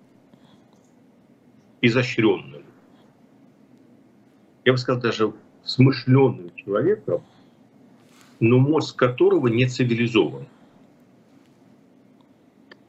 [1.82, 2.53] изощренным,
[4.66, 7.24] я бы сказал, даже смышленным человеком,
[8.40, 10.46] но мозг которого не цивилизован.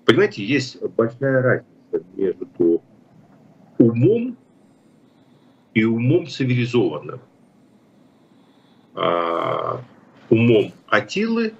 [0.05, 2.83] Понимаете, есть большая разница между
[3.79, 4.37] умом
[5.73, 7.21] и умом цивилизованным.
[8.95, 9.81] А,
[10.31, 11.55] умом Атилы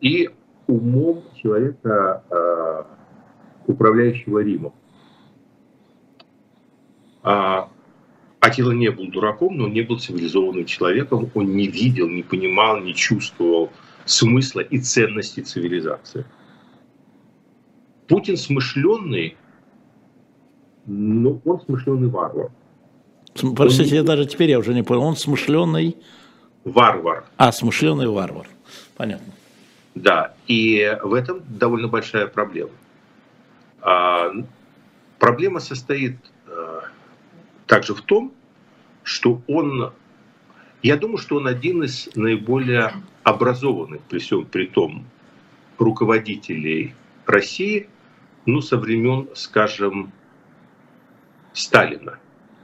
[0.00, 0.30] и
[0.66, 2.86] умом человека, а,
[3.66, 4.74] управляющего Римом.
[7.22, 7.70] А,
[8.44, 12.78] Атила не был дураком, но он не был цивилизованным человеком, он не видел, не понимал,
[12.78, 13.70] не чувствовал
[14.04, 16.26] смысла и ценности цивилизации.
[18.06, 19.36] Путин смышленный,
[20.84, 22.50] но он смышленый варвар.
[23.56, 23.96] Простите, он...
[23.96, 25.96] я даже теперь я уже не понял, он смышленный...
[26.64, 27.24] Варвар.
[27.36, 28.48] А, смышленый варвар.
[28.96, 29.32] Понятно.
[29.94, 32.72] Да, и в этом довольно большая проблема.
[33.80, 34.32] А,
[35.18, 36.16] проблема состоит
[37.66, 38.32] также в том,
[39.02, 39.92] что он,
[40.82, 45.04] я думаю, что он один из наиболее образованных, при всем при том,
[45.78, 46.94] руководителей
[47.26, 47.88] России,
[48.46, 50.12] ну, со времен, скажем,
[51.52, 52.18] Сталина.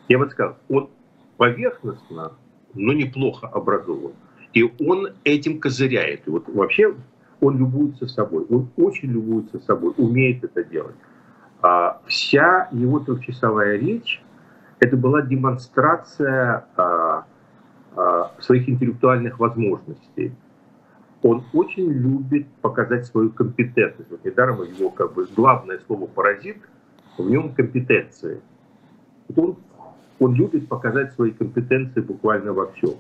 [0.09, 0.91] Я бы сказал, он
[1.37, 2.33] поверхностно,
[2.75, 4.13] но неплохо образован.
[4.53, 6.27] И он этим козыряет.
[6.27, 6.95] И вот вообще
[7.41, 8.45] он любуется собой.
[8.51, 10.97] Он очень любуется собой, умеет это делать.
[11.63, 14.21] А вся его трехчасовая речь,
[14.81, 17.25] это была демонстрация а,
[17.95, 20.33] а, своих интеллектуальных возможностей.
[21.23, 24.11] Он очень любит показать свою компетентность.
[24.11, 26.57] Вот недаром его как бы главное слово паразит,
[27.19, 28.41] в нем компетенции.
[29.29, 29.57] Вот он,
[30.19, 32.95] он любит показать свои компетенции буквально во всем.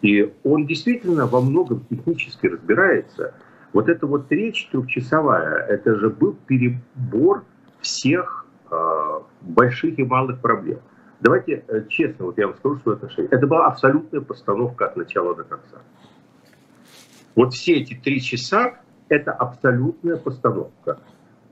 [0.00, 3.34] И он действительно во многом технически разбирается.
[3.74, 7.44] Вот эта вот речь трехчасовая, это же был перебор
[7.80, 8.45] всех
[9.42, 10.80] больших и малых проблем.
[11.20, 13.30] Давайте э, честно, вот я вам скажу свое отношение.
[13.30, 15.78] Это была абсолютная постановка от начала до конца.
[17.34, 18.74] Вот все эти три часа–
[19.08, 21.00] это абсолютная постановка.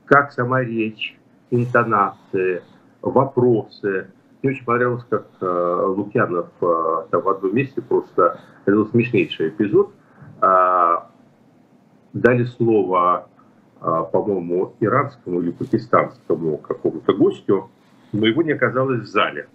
[0.05, 1.17] Как сама речь,
[1.49, 2.61] интонации,
[3.01, 4.07] вопросы.
[4.41, 9.49] Мне очень понравилось, как э, Лукьянов э, там в одном месте просто, это был смешнейший
[9.49, 9.91] эпизод,
[10.41, 10.95] э,
[12.13, 13.27] дали слово
[13.85, 17.69] по-моему, иранскому или пакистанскому какому-то гостю,
[18.11, 19.47] но его не оказалось в зале.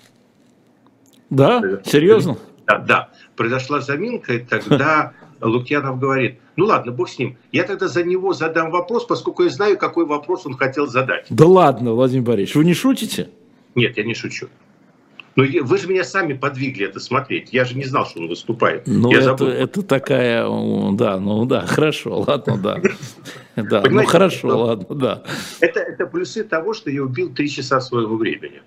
[1.30, 1.80] Да?
[1.84, 2.36] Серьезно?
[2.66, 3.08] Да, да.
[3.36, 7.36] Произошла заминка, и тогда Лукьянов говорит, ну ладно, бог с ним.
[7.50, 11.26] Я тогда за него задам вопрос, поскольку я знаю, какой вопрос он хотел задать.
[11.30, 13.30] Да ладно, Владимир Борисович, вы не шутите?
[13.74, 14.48] Нет, я не шучу.
[15.40, 17.52] Но вы же меня сами подвигли это смотреть.
[17.52, 18.86] Я же не знал, что он выступает.
[18.86, 20.44] Ну, это, это такая,
[20.92, 22.80] да, ну да, хорошо, ладно, да.
[23.56, 25.22] Да, ну хорошо, ладно, да.
[25.60, 28.62] Это, это плюсы того, что я убил три часа своего времени.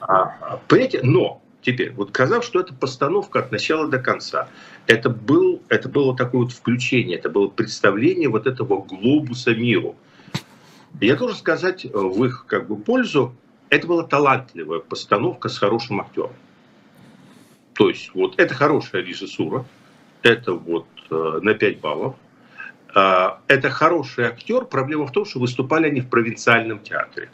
[0.00, 4.48] А, понимаете, но теперь, вот сказав, что это постановка от начала до конца,
[4.86, 9.96] это, был, это было такое вот включение, это было представление вот этого глобуса миру.
[11.00, 13.34] Я должен сказать в их как бы пользу,
[13.72, 16.34] это была талантливая постановка с хорошим актером.
[17.72, 19.64] То есть вот это хорошая режиссура,
[20.22, 22.14] это вот э, на 5 баллов.
[22.94, 24.66] Э, это хороший актер.
[24.66, 27.30] Проблема в том, что выступали они в провинциальном театре.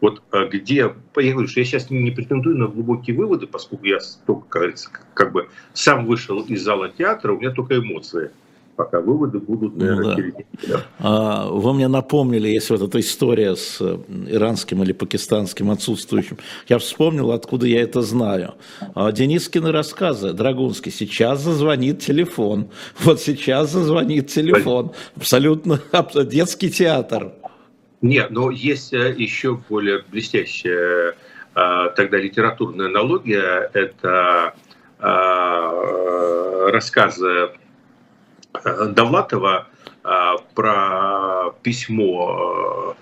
[0.00, 0.94] Вот э, где, я
[1.32, 5.32] говорю, что я сейчас не претендую на глубокие выводы, поскольку я только, как говорится, как
[5.32, 8.30] бы сам вышел из зала театра, у меня только эмоции–
[8.78, 10.16] пока выводы будут, наверное, ну, да.
[10.16, 10.80] через неделю.
[11.00, 16.38] А, вы мне напомнили, если вот эта история с иранским или пакистанским отсутствующим,
[16.68, 18.54] я вспомнил, откуда я это знаю.
[18.94, 25.80] А, Денискины рассказы, Драгунский, сейчас зазвонит телефон, вот сейчас зазвонит телефон, абсолютно
[26.24, 27.32] детский театр.
[28.00, 31.16] Нет, но есть э, еще более блестящая
[31.56, 34.54] э, тогда литературная аналогия, это
[36.72, 37.48] рассказы Э,
[38.52, 39.68] Довлатова
[40.04, 42.94] э, про письмо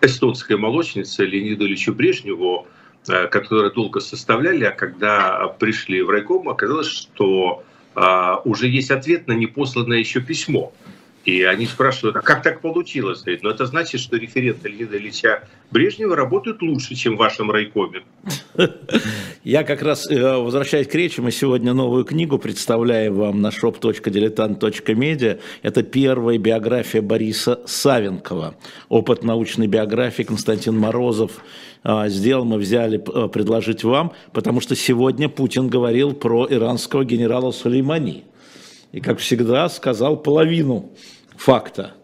[0.00, 2.66] э, эстонской молочницы Леониду Ильичу Брежневу,
[3.30, 7.62] которое долго составляли, а когда пришли в райком, оказалось, что
[8.44, 10.72] уже есть ответ на непосланное еще письмо.
[11.26, 13.22] И они спрашивают, а как так получилось?
[13.22, 18.02] Говорит, ну это значит, что референты Леонида Ильича Брежнева работают лучше, чем в вашем райкоме.
[19.42, 25.40] Я как раз, э, возвращаясь к речи, мы сегодня новую книгу представляем вам на shop.diletant.media.
[25.62, 28.54] Это первая биография Бориса Савенкова.
[28.88, 31.32] Опыт научной биографии Константин Морозов
[31.82, 37.50] а, сделал, мы взяли э, предложить вам, потому что сегодня Путин говорил про иранского генерала
[37.50, 38.22] Сулеймани.
[38.92, 40.92] И, как всегда, сказал половину
[41.36, 41.94] факта,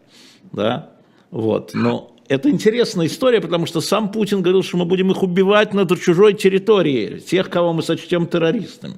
[0.53, 0.91] да,
[1.31, 5.75] вот, но это интересная история, потому что сам Путин говорил, что мы будем их убивать
[5.75, 8.95] на чужой территории, тех, кого мы сочтем террористами.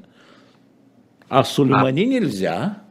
[1.29, 2.83] А Сулеймани а, нельзя.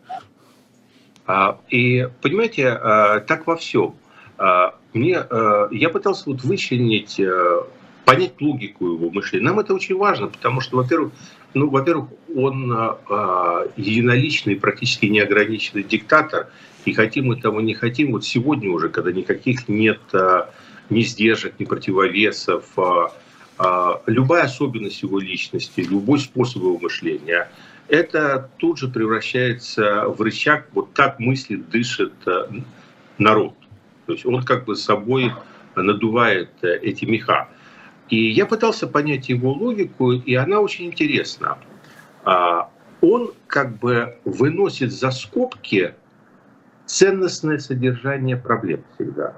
[1.25, 3.95] А, и, понимаете, а, так во всем.
[4.37, 7.65] А, мне, а, я пытался вот вычленить, а,
[8.03, 9.45] понять логику его мышления.
[9.45, 11.13] Нам это очень важно, потому что, во-первых,
[11.53, 16.49] ну, во-первых, он а, единоличный, практически неограниченный диктатор,
[16.85, 20.49] и хотим мы того не хотим, вот сегодня уже, когда никаких нет а,
[20.89, 23.13] ни сдержек, ни противовесов, а,
[23.57, 27.49] а, любая особенность его личности, любой способ его мышления,
[27.87, 32.13] это тут же превращается в рычаг, вот так мыслит, дышит
[33.17, 33.53] народ.
[34.05, 35.33] То есть он как бы собой
[35.75, 37.49] надувает эти меха.
[38.09, 41.57] И я пытался понять его логику, и она очень интересна.
[43.01, 45.93] Он как бы выносит за скобки
[46.85, 49.33] ценностное содержание проблем всегда.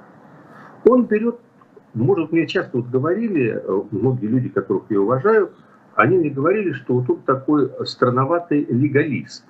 [0.86, 1.40] Он берет,
[1.94, 5.52] может, мне часто вот говорили, э, многие люди, которых я уважаю,
[5.96, 9.46] они мне говорили, что вот тут такой странноватый легалист.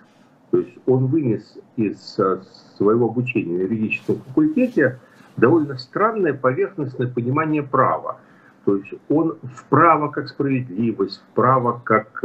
[0.52, 2.42] То есть он вынес из э,
[2.78, 5.00] своего обучения на юридическом факультете
[5.38, 8.20] довольно странное поверхностное понимание права.
[8.64, 12.24] То есть он в право как справедливость, в право как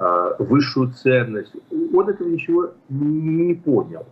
[0.00, 1.54] а, высшую ценность.
[1.92, 4.06] Он этого ничего не понял.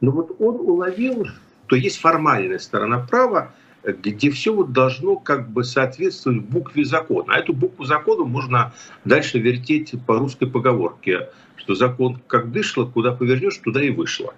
[0.00, 1.26] Но вот он уловил,
[1.66, 7.34] что есть формальная сторона права, где все вот должно как бы соответствовать букве закона.
[7.34, 13.12] А эту букву закона можно дальше вертеть по русской поговорке, что закон как дышло, куда
[13.12, 14.34] повернешь, туда и вышло.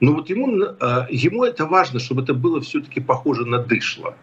[0.00, 4.16] Но вот ему, а, ему это важно, чтобы это было все-таки похоже на дышло.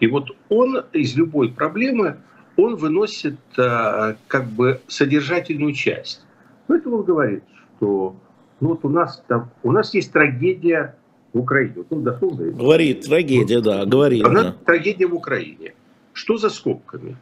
[0.00, 2.16] И вот он из любой проблемы,
[2.56, 6.24] он выносит как бы содержательную часть.
[6.66, 7.44] Поэтому он говорит,
[7.76, 8.16] что
[8.62, 10.94] ну вот у нас там, у нас есть трагедия
[11.32, 11.74] в Украине.
[11.78, 12.58] Вот он дошел до этого.
[12.58, 14.24] Говорит, трагедия, да, говорит.
[14.24, 14.56] Она да.
[14.64, 15.74] трагедия в Украине.
[16.12, 17.16] Что за скобками?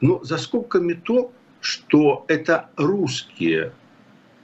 [0.00, 3.72] Ну, за скобками то, что это русские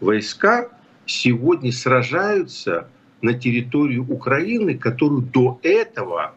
[0.01, 0.71] войска
[1.07, 2.89] сегодня сражаются
[3.23, 6.35] на территории Украины, которую до этого,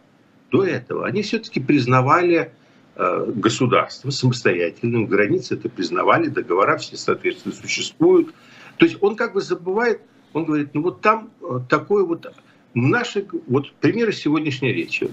[0.52, 2.52] до этого они все-таки признавали
[2.96, 8.36] э, государством самостоятельным, границы это признавали, договора все, соответственно, существуют.
[8.78, 10.02] То есть он как бы забывает,
[10.34, 12.32] он говорит, ну вот там э, такое вот,
[12.74, 15.10] наши, вот примеры сегодняшней речи.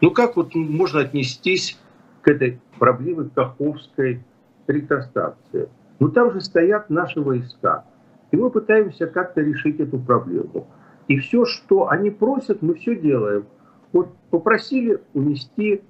[0.00, 1.78] Ну как вот можно отнестись
[2.22, 4.22] к этой проблеме Каховской
[4.66, 5.68] электростанции?
[5.98, 7.84] Ну там же стоят наши войска.
[8.30, 10.66] И мы пытаемся как-то решить эту проблему.
[11.08, 13.46] И все, что они просят, мы все делаем.
[13.92, 15.82] Вот попросили унести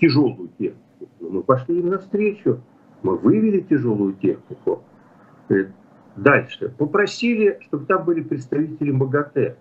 [0.00, 0.80] тяжелую технику.
[1.20, 2.60] Но мы пошли им навстречу,
[3.02, 4.82] мы вывели тяжелую технику.
[6.16, 6.74] Дальше.
[6.76, 9.56] Попросили, чтобы там были представители МАГАТЭ.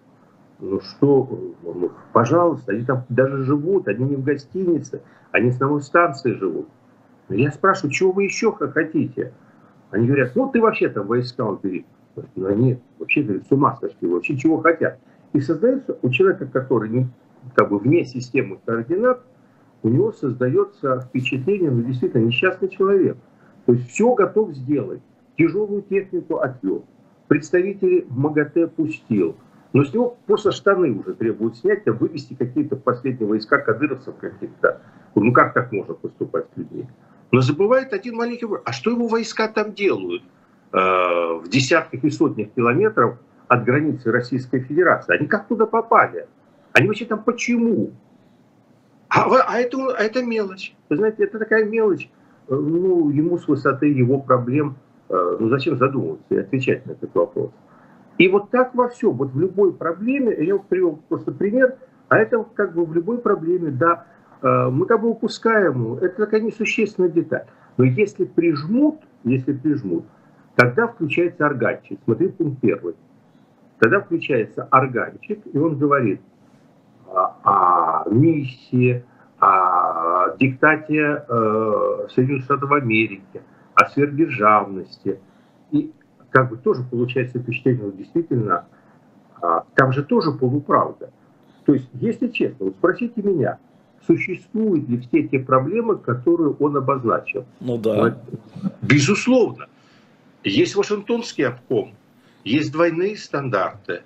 [0.59, 5.81] Ну что, ну, пожалуйста, они там даже живут, они не в гостинице, они с новой
[5.81, 6.67] станции живут.
[7.29, 9.33] Я спрашиваю, чего вы еще хотите?
[9.89, 11.85] Они говорят, ну ты вообще там войска убери.
[12.35, 14.99] Ну они вообще говорят, с ума сошли, вообще чего хотят.
[15.33, 17.07] И создается у человека, который
[17.55, 19.21] как бы вне системы координат,
[19.81, 23.17] у него создается впечатление, ну действительно несчастный человек.
[23.65, 25.01] То есть все готов сделать.
[25.41, 26.85] Тяжелую технику отвел.
[27.27, 29.35] Представителей МАГАТЭ пустил.
[29.73, 34.81] Но с него просто штаны уже требуют снять, а вывести какие-то последние войска кадыровцев каких-то.
[35.15, 36.87] Ну как так можно поступать с людьми?
[37.31, 38.61] Но забывает один маленький вопрос.
[38.65, 40.21] А что его войска там делают?
[40.73, 43.17] Э, в десятках и сотнях километров
[43.47, 45.17] от границы Российской Федерации.
[45.17, 46.27] Они как туда попали?
[46.73, 47.93] Они вообще там почему?
[49.09, 50.75] А, а, это, а это мелочь.
[50.89, 52.11] Вы знаете, это такая мелочь.
[52.47, 54.77] Э, ну, ему с высоты его проблем,
[55.39, 57.51] ну зачем задумываться и отвечать на этот вопрос?
[58.17, 61.75] И вот так во всем, вот в любой проблеме, я привел просто пример,
[62.09, 64.05] а это как бы в любой проблеме, да,
[64.41, 67.45] Э, мы как бы упускаем, это такая несущественная деталь.
[67.77, 70.05] Но если прижмут, если прижмут,
[70.55, 71.99] тогда включается органчик.
[72.05, 72.95] Смотри, пункт первый.
[73.79, 76.21] Тогда включается органчик, и он говорит
[77.07, 79.03] о, о миссии,
[79.39, 83.41] о диктате э, Соединенных Штатов Америки,
[83.75, 85.19] о сверхдержавности.
[85.71, 85.91] И
[86.29, 88.65] как бы тоже получается впечатление, ну, действительно,
[89.41, 91.11] э, там же тоже полуправда.
[91.65, 93.57] То есть, если честно, вот спросите меня–
[94.05, 97.45] существуют ли все те проблемы, которые он обозначил.
[97.59, 98.17] Ну да.
[98.81, 99.67] Безусловно.
[100.43, 101.93] Есть Вашингтонский обком,
[102.43, 104.01] есть двойные стандарты,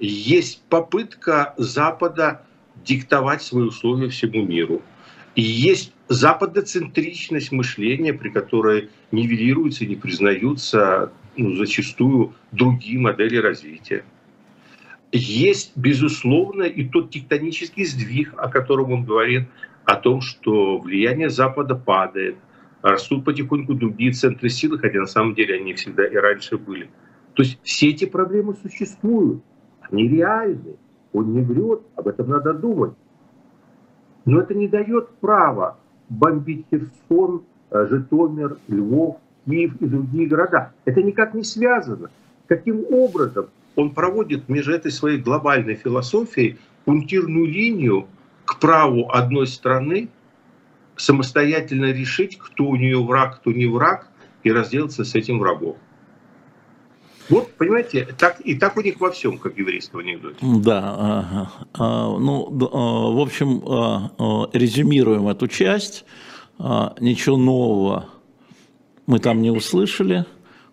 [0.00, 2.42] есть попытка Запада
[2.84, 4.82] диктовать свои условия всему миру.
[5.34, 14.04] И есть западоцентричность мышления, при которой нивелируются, не признаются ну, зачастую другие модели развития
[15.12, 19.48] есть, безусловно, и тот тектонический сдвиг, о котором он говорит,
[19.84, 22.36] о том, что влияние Запада падает,
[22.82, 26.90] растут потихоньку другие центры силы, хотя на самом деле они всегда и раньше были.
[27.34, 29.42] То есть все эти проблемы существуют,
[29.80, 30.76] они реальны,
[31.12, 32.92] он не врет, об этом надо думать.
[34.24, 39.16] Но это не дает права бомбить Херсон, э, Житомир, Львов,
[39.46, 40.72] Киев и другие города.
[40.84, 42.10] Это никак не связано.
[42.46, 43.46] Каким образом
[43.76, 48.06] он проводит между этой своей глобальной философией пунктирную линию
[48.44, 50.08] к праву одной страны
[50.96, 54.08] самостоятельно решить, кто у нее враг, кто не враг,
[54.42, 55.76] и разделаться с этим врагом.
[57.30, 60.36] Вот, понимаете, так, и так у них во всем, как еврейского анекдоте.
[60.40, 66.04] Да, а, ну, а, в общем, а, резюмируем эту часть.
[66.58, 68.06] Ничего нового
[69.06, 70.26] мы там не услышали.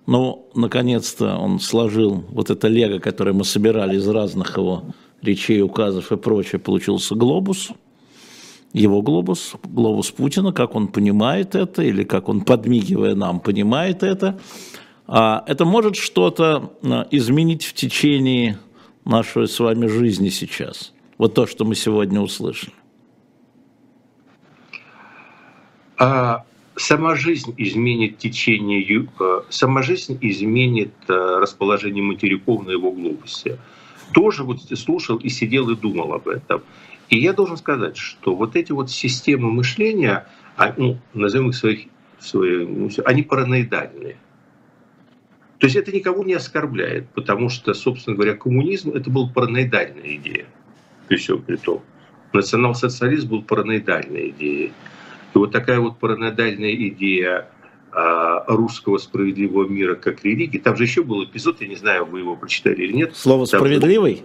[0.05, 4.83] Но, наконец-то, он сложил вот это лего, которое мы собирали из разных его
[5.21, 7.69] речей, указов и прочее, получился глобус.
[8.73, 14.39] Его глобус, глобус Путина, как он понимает это, или как он, подмигивая нам, понимает это.
[15.07, 18.59] А это может что-то а, изменить в течение
[19.05, 20.93] нашей с вами жизни сейчас.
[21.17, 22.73] Вот то, что мы сегодня услышали.
[25.97, 26.43] А,
[26.75, 33.57] сама жизнь изменит течение, э, сама жизнь изменит расположение материков на его глобусе.
[34.13, 36.61] Тоже вот слушал и сидел и думал об этом.
[37.09, 40.27] И я должен сказать, что вот эти вот системы мышления,
[40.57, 41.87] а, ну, назовем их своих,
[42.19, 44.17] свои, ну, они параноидальные.
[45.59, 50.45] То есть это никого не оскорбляет, потому что, собственно говоря, коммунизм это была параноидальная идея.
[51.07, 51.81] При всем при том.
[52.33, 54.73] Национал-социализм был параноидальной идеей.
[55.33, 57.47] И вот такая вот параноидальная идея
[57.91, 60.59] а, русского справедливого мира как религии.
[60.59, 63.15] Там же еще был эпизод, я не знаю, вы его прочитали или нет.
[63.15, 64.17] Слово там «справедливый»?
[64.17, 64.21] Же,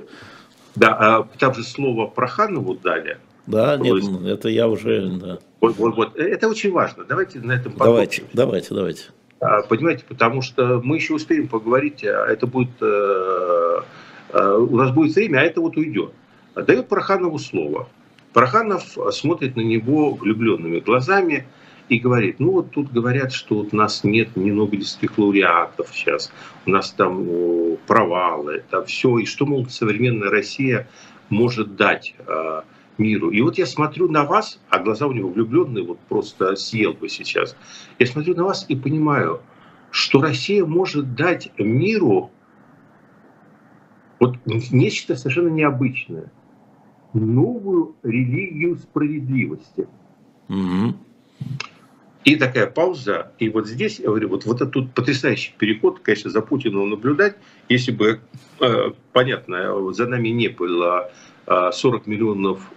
[0.74, 3.18] да, а, там же слово Проханову дали.
[3.46, 5.10] Да, нет, есть, это я уже...
[5.20, 5.38] Да.
[5.60, 7.04] Вот, вот, вот, это очень важно.
[7.04, 9.02] Давайте на этом Давайте, давайте, давайте.
[9.42, 12.80] А, понимаете, потому что мы еще успеем поговорить, а это будет...
[12.80, 13.80] Э,
[14.28, 16.12] э, у нас будет время, а это вот уйдет.
[16.54, 17.88] Дает Проханову слово.
[18.32, 21.44] Проханов смотрит на него влюбленными глазами
[21.88, 26.32] и говорит, ну вот тут говорят, что у нас нет ни нобелевских лауреатов сейчас,
[26.64, 27.26] у нас там
[27.88, 30.86] провалы, там все, и что, мол, современная Россия
[31.30, 32.62] может дать э,
[32.98, 33.30] миру.
[33.30, 37.08] И вот я смотрю на вас, а глаза у него влюбленные, вот просто съел бы
[37.08, 37.56] сейчас.
[37.98, 39.40] Я смотрю на вас и понимаю,
[39.90, 42.30] что Россия может дать миру
[44.20, 46.30] вот нечто совершенно необычное–
[47.12, 49.86] новую религию справедливости.
[50.48, 50.94] Угу.
[52.24, 56.30] И такая пауза, и вот здесь, я говорю, вот, вот этот тут потрясающий переход, конечно,
[56.30, 57.36] за Путиным наблюдать,
[57.68, 58.20] если бы,
[58.60, 61.10] э, понятно, за нами не было
[61.46, 62.70] э, 40 миллионов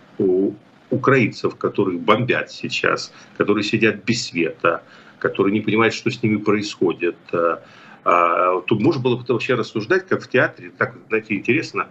[0.90, 4.84] украинцев, которых бомбят сейчас, которые сидят без света,
[5.20, 7.18] которые не понимают, что с ними происходит.
[7.32, 7.58] Э,
[8.06, 11.88] э, тут можно было бы вообще рассуждать, как в театре, так, знаете, интересно,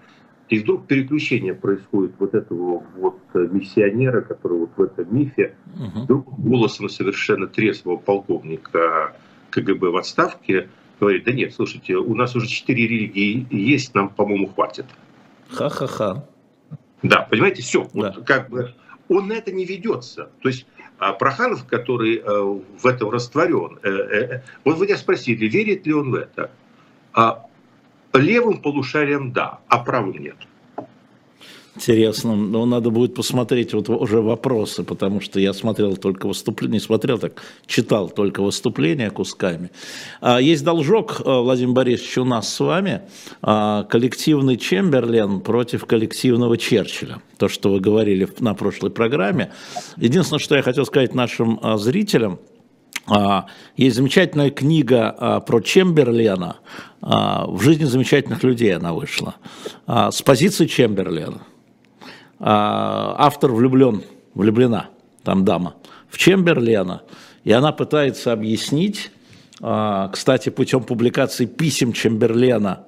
[0.48, 6.90] и вдруг переключение происходит вот этого вот миссионера, который вот в этом мифе, вдруг голосом
[6.90, 9.16] совершенно трезвого полковника
[9.50, 10.68] КГБ в отставке
[11.00, 14.86] говорит, да нет, слушайте, у нас уже четыре религии есть, нам, по-моему, хватит.
[15.50, 16.24] Ха-ха-ха.
[17.04, 18.12] Да, понимаете, все, да.
[18.16, 18.74] вот как бы
[19.08, 20.30] он на это не ведется.
[20.40, 20.66] То есть
[20.98, 25.92] а Проханов, который э, в этом растворен, э, э, вот вы меня спросили, верит ли
[25.92, 26.50] он в это?
[27.12, 27.44] А
[28.14, 30.36] левым полушарием да, а правым нет.
[31.76, 36.80] Интересно, но надо будет посмотреть вот уже вопросы, потому что я смотрел только выступление, не
[36.80, 39.70] смотрел так, читал только выступления кусками.
[40.20, 43.02] А, есть должок, э, Владимир Борисович, у нас с вами,
[43.42, 47.20] а, коллективный Чемберлен против коллективного Черчилля.
[47.38, 49.50] То, что вы говорили на прошлой программе.
[49.96, 52.38] Единственное, что я хотел сказать нашим а, зрителям,
[53.76, 56.56] есть замечательная книга про Чемберлена.
[57.02, 59.34] В жизни замечательных людей она вышла.
[59.86, 61.42] С позиции Чемберлена.
[62.46, 64.02] А, автор влюблен,
[64.34, 64.90] влюблена,
[65.22, 65.76] там дама,
[66.10, 67.00] в Чемберлена,
[67.42, 69.10] и она пытается объяснить,
[69.62, 72.84] а, кстати, путем публикации писем Чемберлена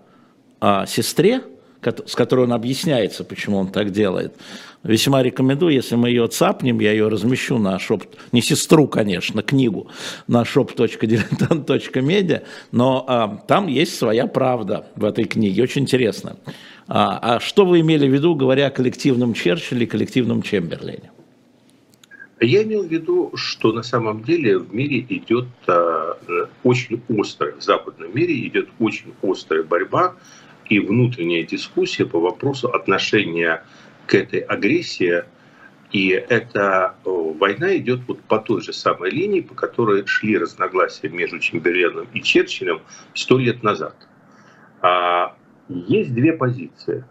[0.87, 1.43] сестре,
[1.83, 4.35] с которой он объясняется, почему он так делает.
[4.83, 9.89] Весьма рекомендую, если мы ее цапнем, я ее размещу на шоп, не сестру, конечно, книгу,
[10.29, 16.37] на shop.diletant.media, но а, там есть своя правда в этой книге, очень интересно.
[16.87, 21.11] А, а что вы имели в виду, говоря о коллективном Черчилле и коллективном Чемберлене?
[22.41, 26.19] Я имел в виду, что на самом деле в мире идет а,
[26.63, 30.15] очень острая, в западном мире идет очень острая борьба
[30.69, 33.63] и внутренняя дискуссия по вопросу отношения
[34.07, 35.25] к этой агрессии.
[35.93, 41.39] И эта война идет вот по той же самой линии, по которой шли разногласия между
[41.39, 42.81] Чемберленом и Черчиллем
[43.15, 43.95] сто лет назад.
[44.83, 45.37] А
[45.69, 47.05] есть две позиции.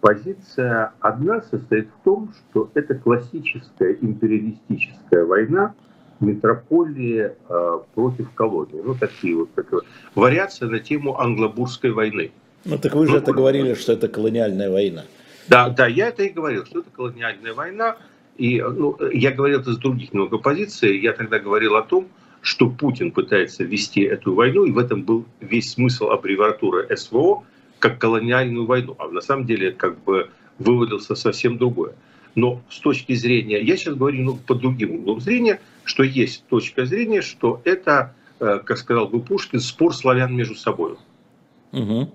[0.00, 5.74] Позиция одна состоит в том, что это классическая империалистическая война
[6.20, 8.80] метрополии э, против колонии.
[8.82, 9.72] Ну, такие вот как,
[10.14, 12.32] вариация на тему англобурской войны.
[12.64, 15.04] Ну, так вы же ну, это говорили, что это колониальная война.
[15.48, 17.96] Да, да, я это и говорил, что это колониальная война.
[18.36, 20.98] И ну, я говорил это с других много позиций.
[20.98, 22.08] Я тогда говорил о том,
[22.42, 27.44] что Путин пытается вести эту войну, и в этом был весь смысл аббревиатуры СВО,
[27.78, 31.94] как колониальную войну, а на самом деле как бы выводился совсем другое.
[32.34, 36.86] Но с точки зрения, я сейчас говорю ну, по другим углом зрения, что есть точка
[36.86, 40.94] зрения, что это, э, как сказал бы Пушкин, спор славян между собой.
[41.72, 42.12] Угу.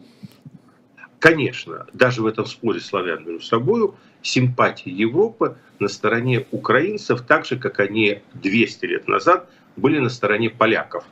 [1.25, 3.89] Конечно, даже в этом споре славян между собой
[4.21, 10.51] симпатии Европы на стороне украинцев, так же, как они 200 лет назад были на стороне
[10.51, 11.03] поляков.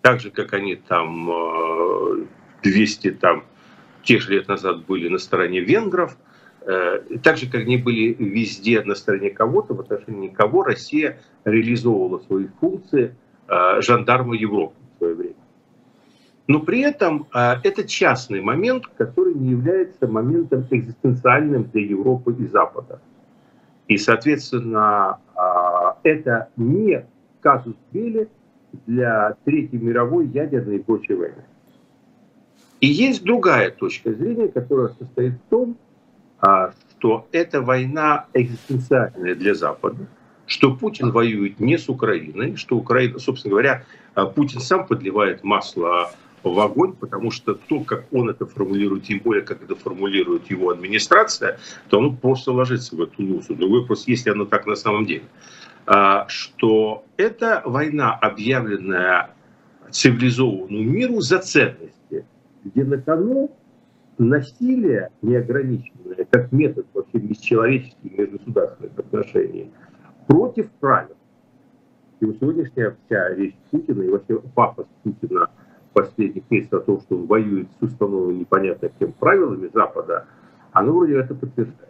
[0.00, 1.28] Так же, как они там
[2.62, 3.42] 200 э, там,
[4.04, 6.16] тех же лет назад были на стороне венгров,
[6.60, 12.20] э, так же, как они были везде на стороне кого-то, в отношении кого Россия реализовывала
[12.20, 13.16] свои функции
[13.48, 15.45] э, жандарма Европы в свое время.
[16.46, 22.46] Но при этом э, это частный момент, который не является моментом экзистенциальным для Европы и
[22.46, 23.00] Запада.
[23.88, 25.20] И, соответственно,
[26.02, 27.04] это не
[27.40, 28.28] казус Белли
[28.86, 31.44] для Третьей мировой ядерной и прочей войны.
[32.80, 35.76] И есть другая точка зрения, которая состоит в том,
[36.40, 40.06] а, что эта война экзистенциальная для Запада,
[40.46, 43.84] что Путин воюет не с Украиной, что Украина, собственно говоря,
[44.34, 46.10] Путин сам подливает масло
[46.52, 50.70] в огонь, потому что то, как он это формулирует, тем более, как это формулирует его
[50.70, 53.54] администрация, то оно просто ложится в эту лузу.
[53.54, 55.24] Другой вопрос, если оно так на самом деле.
[55.86, 59.30] А, что это война, объявленная
[59.90, 61.96] цивилизованному миру за ценность
[62.66, 63.50] где на кону
[64.18, 69.70] насилие неограниченное, как метод вообще бесчеловеческих межгосударственных отношений,
[70.26, 71.16] против правил.
[72.20, 75.50] И вот сегодняшняя вся речь Путина и вообще пафос Путина
[75.96, 80.26] последних месяцев о том, что он воюет с установленными непонятно кем правилами Запада,
[80.72, 81.88] оно вроде это подтверждает.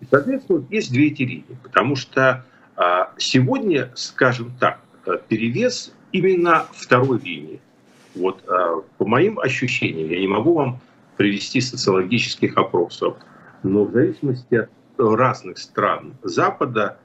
[0.00, 2.44] И, соответственно, есть две эти линии, потому что
[2.76, 4.80] а, сегодня, скажем так,
[5.28, 7.60] перевес именно второй линии–
[8.14, 10.80] вот а, по моим ощущениям, я не могу вам
[11.16, 13.16] привести социологических опросов,
[13.62, 16.98] но в зависимости от разных стран Запада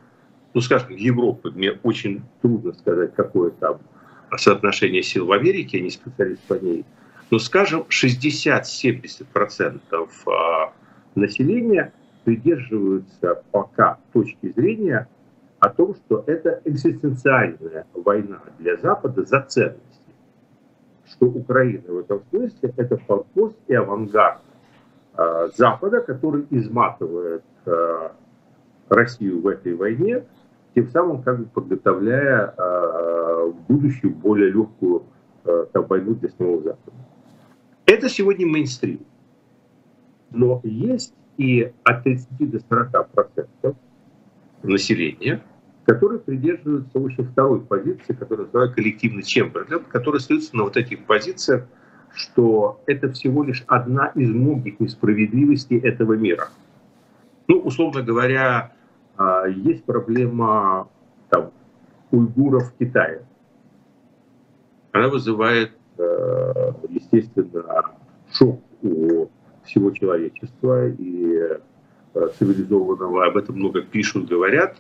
[0.54, 3.80] ну, скажем, Европы, мне очень трудно сказать, какое там
[4.38, 6.86] соотношение сил в Америке, я не специалист по ней,
[7.32, 9.82] но, скажем, 60-70%
[10.28, 10.74] а,
[11.16, 15.08] населения придерживаются пока точки зрения
[15.60, 19.84] о том, что это экзистенциальная война для Запада за ценности.
[21.06, 24.42] Что Украина в этом смысле это форпост и авангард
[25.18, 28.10] э, Запада, который изматывает э,
[28.90, 30.24] Россию в этой войне,
[30.76, 32.54] тем самым как бы подготовляя
[33.48, 35.04] будущую более легкую
[35.46, 36.98] э, там, войну для самого Запада.
[37.86, 39.02] Это сегодня мейнстрим.
[40.32, 43.76] Но есть и от 30 до 40 процентов
[44.62, 45.42] населения,
[45.86, 51.66] которые придерживаются очень второй позиции, которая называется коллективный Чемберлен, который остается на вот этих позициях,
[52.14, 56.50] что это всего лишь одна из многих несправедливостей этого мира.
[57.48, 58.74] Ну, условно говоря,
[59.18, 60.88] а, есть проблема
[61.30, 61.52] там,
[62.12, 63.24] уйгуров в Китае.
[64.92, 67.86] Она вызывает, э, естественно,
[68.32, 69.28] шок у
[69.64, 71.58] всего человечества и
[72.14, 73.26] э, цивилизованного.
[73.26, 74.78] Об этом много пишут, говорят.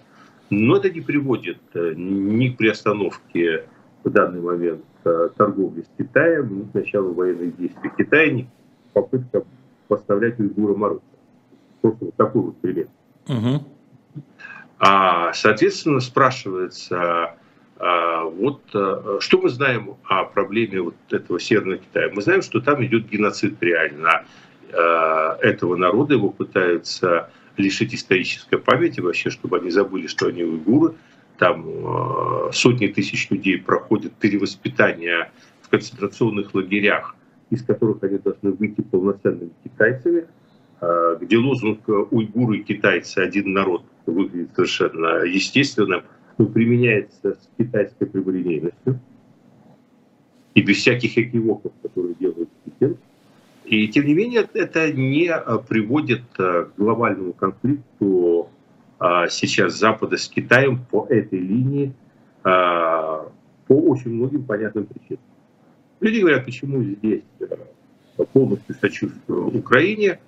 [0.49, 3.65] Но это не приводит э, ни к приостановке
[4.03, 4.83] в данный момент
[5.37, 8.47] торговли с Китаем, ни к началу военных действий Китая, ни к
[8.93, 9.43] попыткам
[9.87, 11.03] поставлять уйгурам оружие.
[11.81, 12.87] Просто вот такой вот пример.
[13.27, 13.63] Угу.
[14.79, 17.35] А, соответственно, спрашивается,
[17.79, 22.09] вот что мы знаем о проблеме вот этого Северного Китая?
[22.13, 24.25] Мы знаем, что там идет геноцид реально
[24.69, 30.95] этого народа, его пытаются лишить исторической памяти вообще, чтобы они забыли, что они уйгуры.
[31.37, 37.15] Там э, сотни тысяч людей проходят перевоспитание в концентрационных лагерях,
[37.49, 40.25] из которых они должны выйти полноценными китайцами,
[40.81, 46.03] э, где лозунг «уйгуры и китайцы– один народ» выглядит совершенно естественным,
[46.39, 48.99] но применяется с китайской прямолинейностью
[50.55, 52.97] и без всяких экивоков, которые делают Пекин.
[53.65, 58.49] И тем не менее это не э, приводит э, к глобальному конфликту
[58.99, 61.93] э, сейчас Запада с Китаем по этой линии
[62.41, 63.31] по
[63.67, 65.21] очень многим понятным причинам.
[65.99, 67.21] Люди говорят, почему здесь
[68.31, 70.19] полностью сочувствую Украине,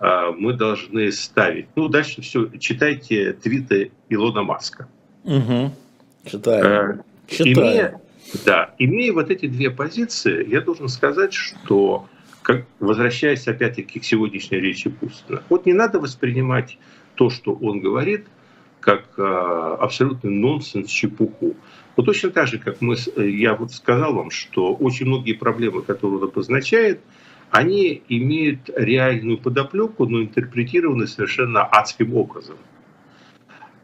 [0.00, 1.68] мы должны ставить.
[1.76, 4.88] Ну, дальше все, читайте твиты Илона Маска.
[5.24, 5.72] Угу.
[6.24, 7.04] Читаю.
[7.26, 7.54] Читаю.
[7.54, 8.00] Имея,
[8.44, 12.06] да, имея вот эти две позиции, я должен сказать, что
[12.42, 16.78] как, возвращаясь опять-таки к сегодняшней речи Путина, вот не надо воспринимать
[17.14, 18.26] то, что он говорит,
[18.80, 21.54] как э, абсолютный нонсенс, чепуху.
[21.96, 26.18] Вот точно так же, как мы, я вот сказал вам, что очень многие проблемы, которые
[26.18, 27.00] он обозначает,
[27.50, 32.56] они имеют реальную подоплеку, но интерпретированы совершенно адским образом.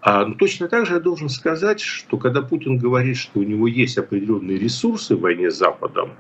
[0.08, 3.66] А, но точно так же я должен сказать, что когда Путин говорит, что у него
[3.66, 6.10] есть определенные ресурсы в войне с Западом,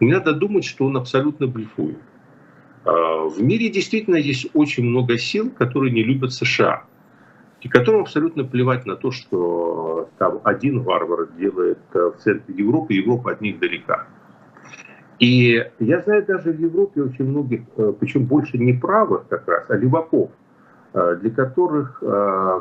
[0.00, 1.98] не надо думать, что он абсолютно блефует.
[2.84, 6.82] А, в мире действительно есть очень много сил, которые не любят США,
[7.60, 12.94] и которым абсолютно плевать на то, что там один варвар делает э, в центре Европы,
[12.94, 14.08] Европа от них далека.
[15.20, 19.64] И я знаю даже в Европе очень многих, э, причем больше не правых как раз,
[19.68, 20.32] а леваков,
[20.92, 22.02] для которых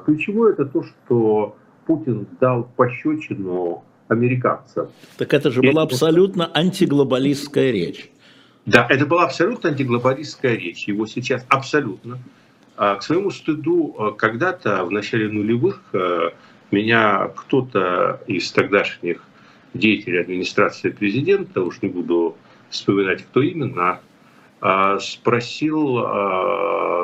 [0.05, 1.55] ключевое это то, что
[1.85, 4.89] Путин дал пощечину американцам.
[5.17, 8.09] Так это же была абсолютно антиглобалистская речь.
[8.65, 10.87] Да, это была абсолютно антиглобалистская речь.
[10.87, 12.19] Его сейчас абсолютно.
[12.75, 15.81] А, к своему стыду, а, когда-то в начале нулевых
[16.69, 19.23] меня кто-то из тогдашних
[19.73, 22.35] деятелей администрации президента, уж не буду
[22.69, 24.01] вспоминать, кто именно,
[24.99, 25.97] спросил,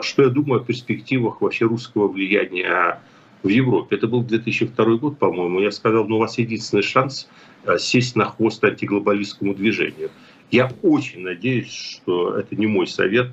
[0.02, 3.00] что я думаю о перспективах вообще русского влияния
[3.44, 3.96] в Европе.
[3.96, 5.60] Это был 2002 год, по-моему.
[5.60, 7.28] Я сказал, ну у вас единственный шанс
[7.66, 10.10] э, сесть на хвост антиглобалистскому движению.
[10.50, 13.32] Я очень надеюсь, что это не мой совет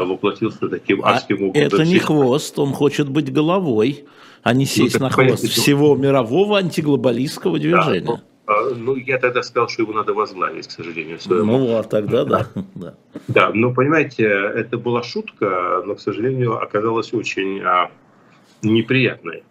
[0.00, 1.66] воплотился таким а адским образом.
[1.66, 4.04] Это не хвост, он хочет быть головой,
[4.42, 8.00] а не ну, сесть ну, на хвост всего мирового антиглобалистского движения.
[8.00, 11.20] Да, ну, ну, я тогда сказал, что его надо возглавить, к сожалению.
[11.20, 11.58] Своему.
[11.58, 12.46] Ну, а тогда да.
[12.74, 12.94] да.
[13.28, 17.90] Да, но понимаете, это была шутка, но, к сожалению, оказалась очень а,
[18.62, 19.44] неприятной.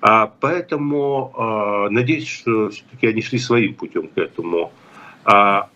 [0.00, 4.72] А, поэтому а, надеюсь, что все-таки они шли своим путем к этому.
[5.24, 5.68] А,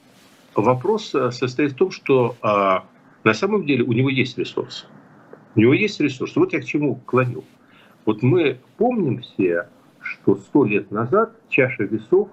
[0.54, 2.84] вопрос состоит в том, что а,
[3.24, 4.86] на самом деле у него есть ресурс.
[5.54, 6.36] У него есть ресурс.
[6.36, 7.44] Вот я к чему клоню.
[8.06, 9.68] Вот мы помним все,
[10.00, 12.28] что сто лет назад чаша весов,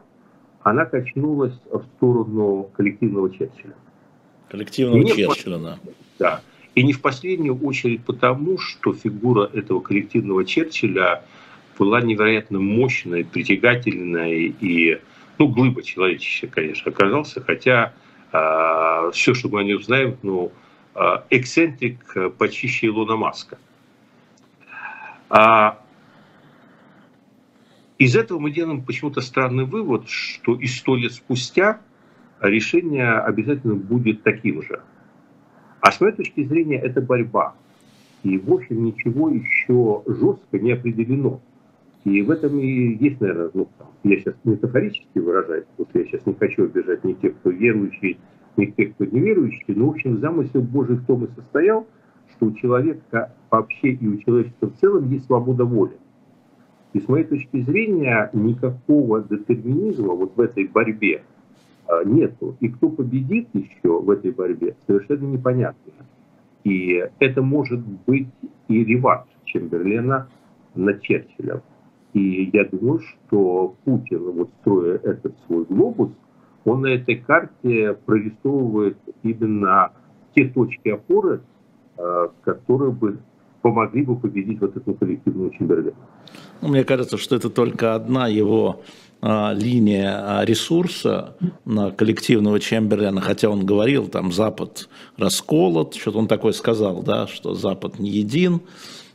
[0.70, 3.76] она качнулась в сторону коллективного Черчилля.
[4.50, 5.80] Коллективного Черчилля, да.
[6.20, 6.42] Да.
[6.76, 11.24] И не в последнюю очередь потому, что фигура этого коллективного Черчилля
[11.80, 15.00] была невероятно мощная, притягательная и,
[15.38, 17.94] ну, глыба человеческая, конечно, оказался, хотя
[18.34, 20.52] э, все, что мы о нем знаем, ну,
[20.96, 21.00] э,
[21.30, 23.58] эксцентрик почище Илона Маска.
[25.30, 25.80] А,
[27.98, 31.82] из этого мы делаем почему-то странный вывод, что и сто лет спустя
[32.42, 34.82] решение обязательно будет таким же.
[35.82, 37.56] А с моей точки зрения это борьба.
[38.24, 41.42] И, в общем, ничего еще жестко не определено.
[42.04, 43.68] И в этом и есть, наверное, ну,
[44.04, 48.18] я сейчас метафорически выражаюсь, потому что я сейчас не хочу обижать ни тех, кто верующий,
[48.56, 51.88] ни тех, кто неверующий, но, в общем, замысел Божий в том и состоял,
[52.32, 55.98] что у человека вообще и у человечества в целом есть свобода воли.
[56.98, 61.22] И с моей точки зрения никакого детерминизма вот в этой борьбе
[61.86, 62.58] а, нету.
[62.60, 65.94] И кто победит еще в этой борьбе, совершенно непонятно.
[66.64, 68.30] И это может быть
[68.68, 70.28] и реванш Чемберлена
[70.74, 71.62] над Черчиллем.
[72.14, 76.10] И я думаю, что Путин, вот строя этот свой глобус,
[76.66, 79.92] он на этой карте прорисовывает именно
[80.34, 81.42] те точки опоры,
[81.96, 83.20] а, которые бы
[83.62, 85.96] помогли бы победить вот эту коллективную Чемберлена.
[86.62, 88.82] Ну, мне кажется, что это только одна его
[89.20, 91.36] а, линия а, ресурса
[91.66, 97.56] на коллективного Чемберлена, хотя он говорил, там Запад расколот, что-то он такое сказал, да, что
[97.56, 98.62] Запад не един,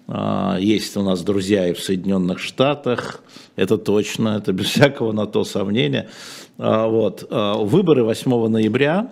[0.09, 3.23] а, есть у нас друзья и в Соединенных Штатах,
[3.55, 6.09] это точно, это без всякого на то сомнения.
[6.59, 7.27] Вот.
[7.31, 9.11] Выборы 8 ноября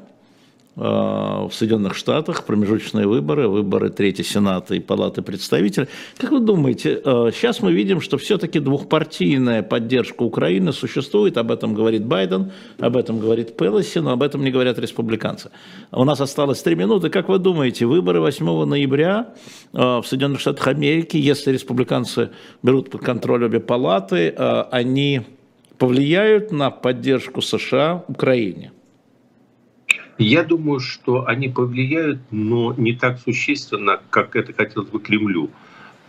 [0.76, 5.88] в Соединенных Штатах, промежуточные выборы, выборы Третьей Сената и Палаты представителей.
[6.16, 11.74] Как вы думаете, э, сейчас мы видим, что все-таки двухпартийная поддержка Украины существует, об этом
[11.74, 15.50] говорит Байден, об этом говорит Пелоси, но об этом не говорят республиканцы.
[15.90, 17.10] У нас осталось три минуты.
[17.10, 19.34] Как вы думаете, выборы 8 ноября
[19.72, 22.30] э, в Соединенных Штатах Америки, если республиканцы
[22.62, 24.28] берут под контроль обе палаты,
[24.70, 25.22] они
[25.78, 28.72] повлияют на поддержку США Украине?
[30.20, 35.50] Я думаю, что они повлияют, но не так существенно, как это хотелось бы Кремлю.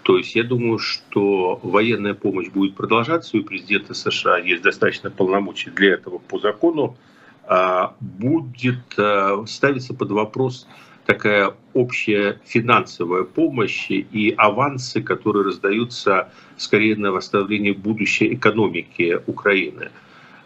[0.04, 5.12] То есть я думаю, что военная помощь будет продолжаться, и у президента США есть достаточно
[5.12, 6.98] полномочий для этого по закону.
[7.46, 10.68] А, будет а, ставиться под вопрос
[11.06, 19.90] такая общая финансовая помощь и авансы, которые раздаются скорее на восстановление будущей экономики Украины.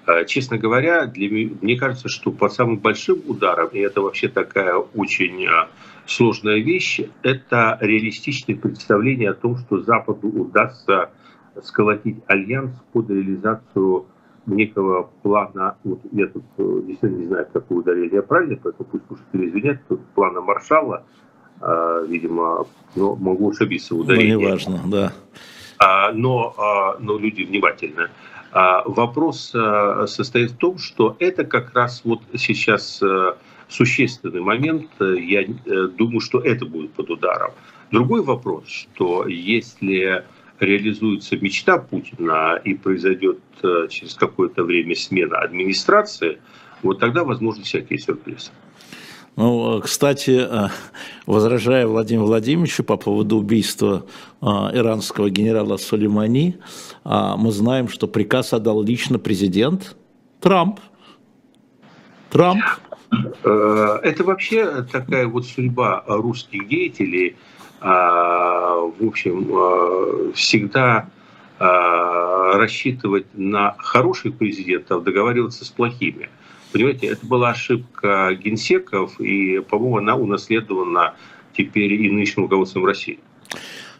[0.07, 4.75] Э, честно говоря, для, мне кажется, что по самым большим ударам, и это вообще такая
[4.75, 5.67] очень э,
[6.05, 11.09] сложная вещь, это реалистичное представление о том, что Западу удастся
[11.63, 14.05] сколотить альянс под реализацию
[14.45, 19.49] некого плана, вот я тут э, действительно не знаю, какое ударение правильно, поэтому пусть слушатели
[19.49, 21.03] извинят, тут плана Маршала,
[22.07, 24.33] видимо, но могу ошибиться в ударении.
[24.33, 25.13] Ну, неважно, да.
[25.77, 28.09] А, но, а, но люди внимательно.
[28.55, 33.37] А, вопрос а, состоит в том, что это как раз вот сейчас а,
[33.67, 34.89] существенный момент.
[34.99, 37.51] Я э, думаю, что это будет под ударом.
[37.91, 40.23] Другой вопрос, что если
[40.61, 46.39] реализуется мечта Путина и произойдет э, через какое-то время смена администрации,
[46.81, 48.51] вот тогда возможны всякие сюрпризы.
[49.35, 50.69] Ну, кстати, э,
[51.25, 54.05] возражая Владимиру Владимировичу по поводу убийства
[54.41, 56.57] э, иранского генерала Сулеймани,
[57.03, 59.97] э, мы знаем, что приказ отдал лично президент
[60.39, 60.79] Трамп.
[62.31, 62.61] Трамп.
[63.43, 67.37] Это вообще такая вот судьба русских деятелей.
[67.79, 71.09] В общем, всегда
[71.59, 76.29] рассчитывать на хороших президентов, договариваться с плохими.
[76.75, 81.13] Понимаете, это была ошибка генсеков, и, по-моему, она унаследована
[81.55, 83.17] теперь и нынешним руководством России.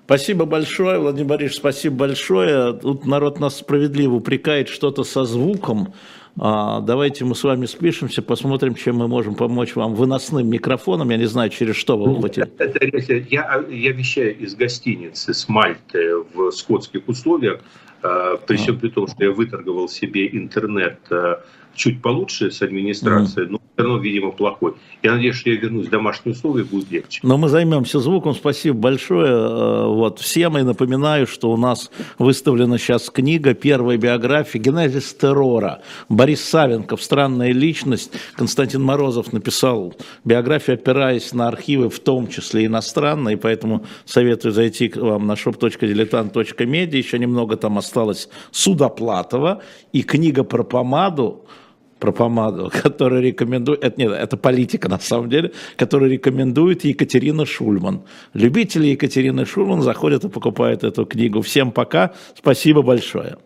[0.03, 2.73] Спасибо большое, Владимир Борисович, спасибо большое.
[2.73, 5.93] Тут народ нас справедливо упрекает что-то со звуком.
[6.37, 11.11] А, давайте мы с вами спишемся, посмотрим, чем мы можем помочь вам выносным микрофоном.
[11.11, 12.51] Я не знаю, через что вы выхватили.
[13.31, 17.61] Я, я вещаю из гостиницы с Мальты в скотских условиях,
[18.03, 21.41] а, при всем при том, что я выторговал себе интернет а,
[21.75, 23.49] чуть получше с администрацией, mm.
[23.51, 24.73] но все равно, видимо, плохой.
[25.03, 27.19] Я надеюсь, что я вернусь в домашние условия, будет легче.
[27.23, 28.33] Но мы займемся звуком.
[28.33, 30.57] Спасибо большое э, вот, всем.
[30.57, 35.81] И напоминаю, что у нас выставлена сейчас книга, первая биография «Генезис террора».
[36.09, 38.11] Борис Савенков, странная личность.
[38.35, 44.97] Константин Морозов написал биографию, опираясь на архивы, в том числе иностранные, поэтому советую зайти к
[44.97, 46.97] вам на shop.diletant.media.
[46.97, 49.61] Еще немного там осталось Судоплатова
[49.91, 51.45] и книга про помаду
[52.05, 58.01] про помаду, которую рекомендует, это, нет, это политика на самом деле, которую рекомендует Екатерина Шульман.
[58.33, 61.41] Любители Екатерины Шульман заходят и покупают эту книгу.
[61.41, 63.37] Всем пока, спасибо большое.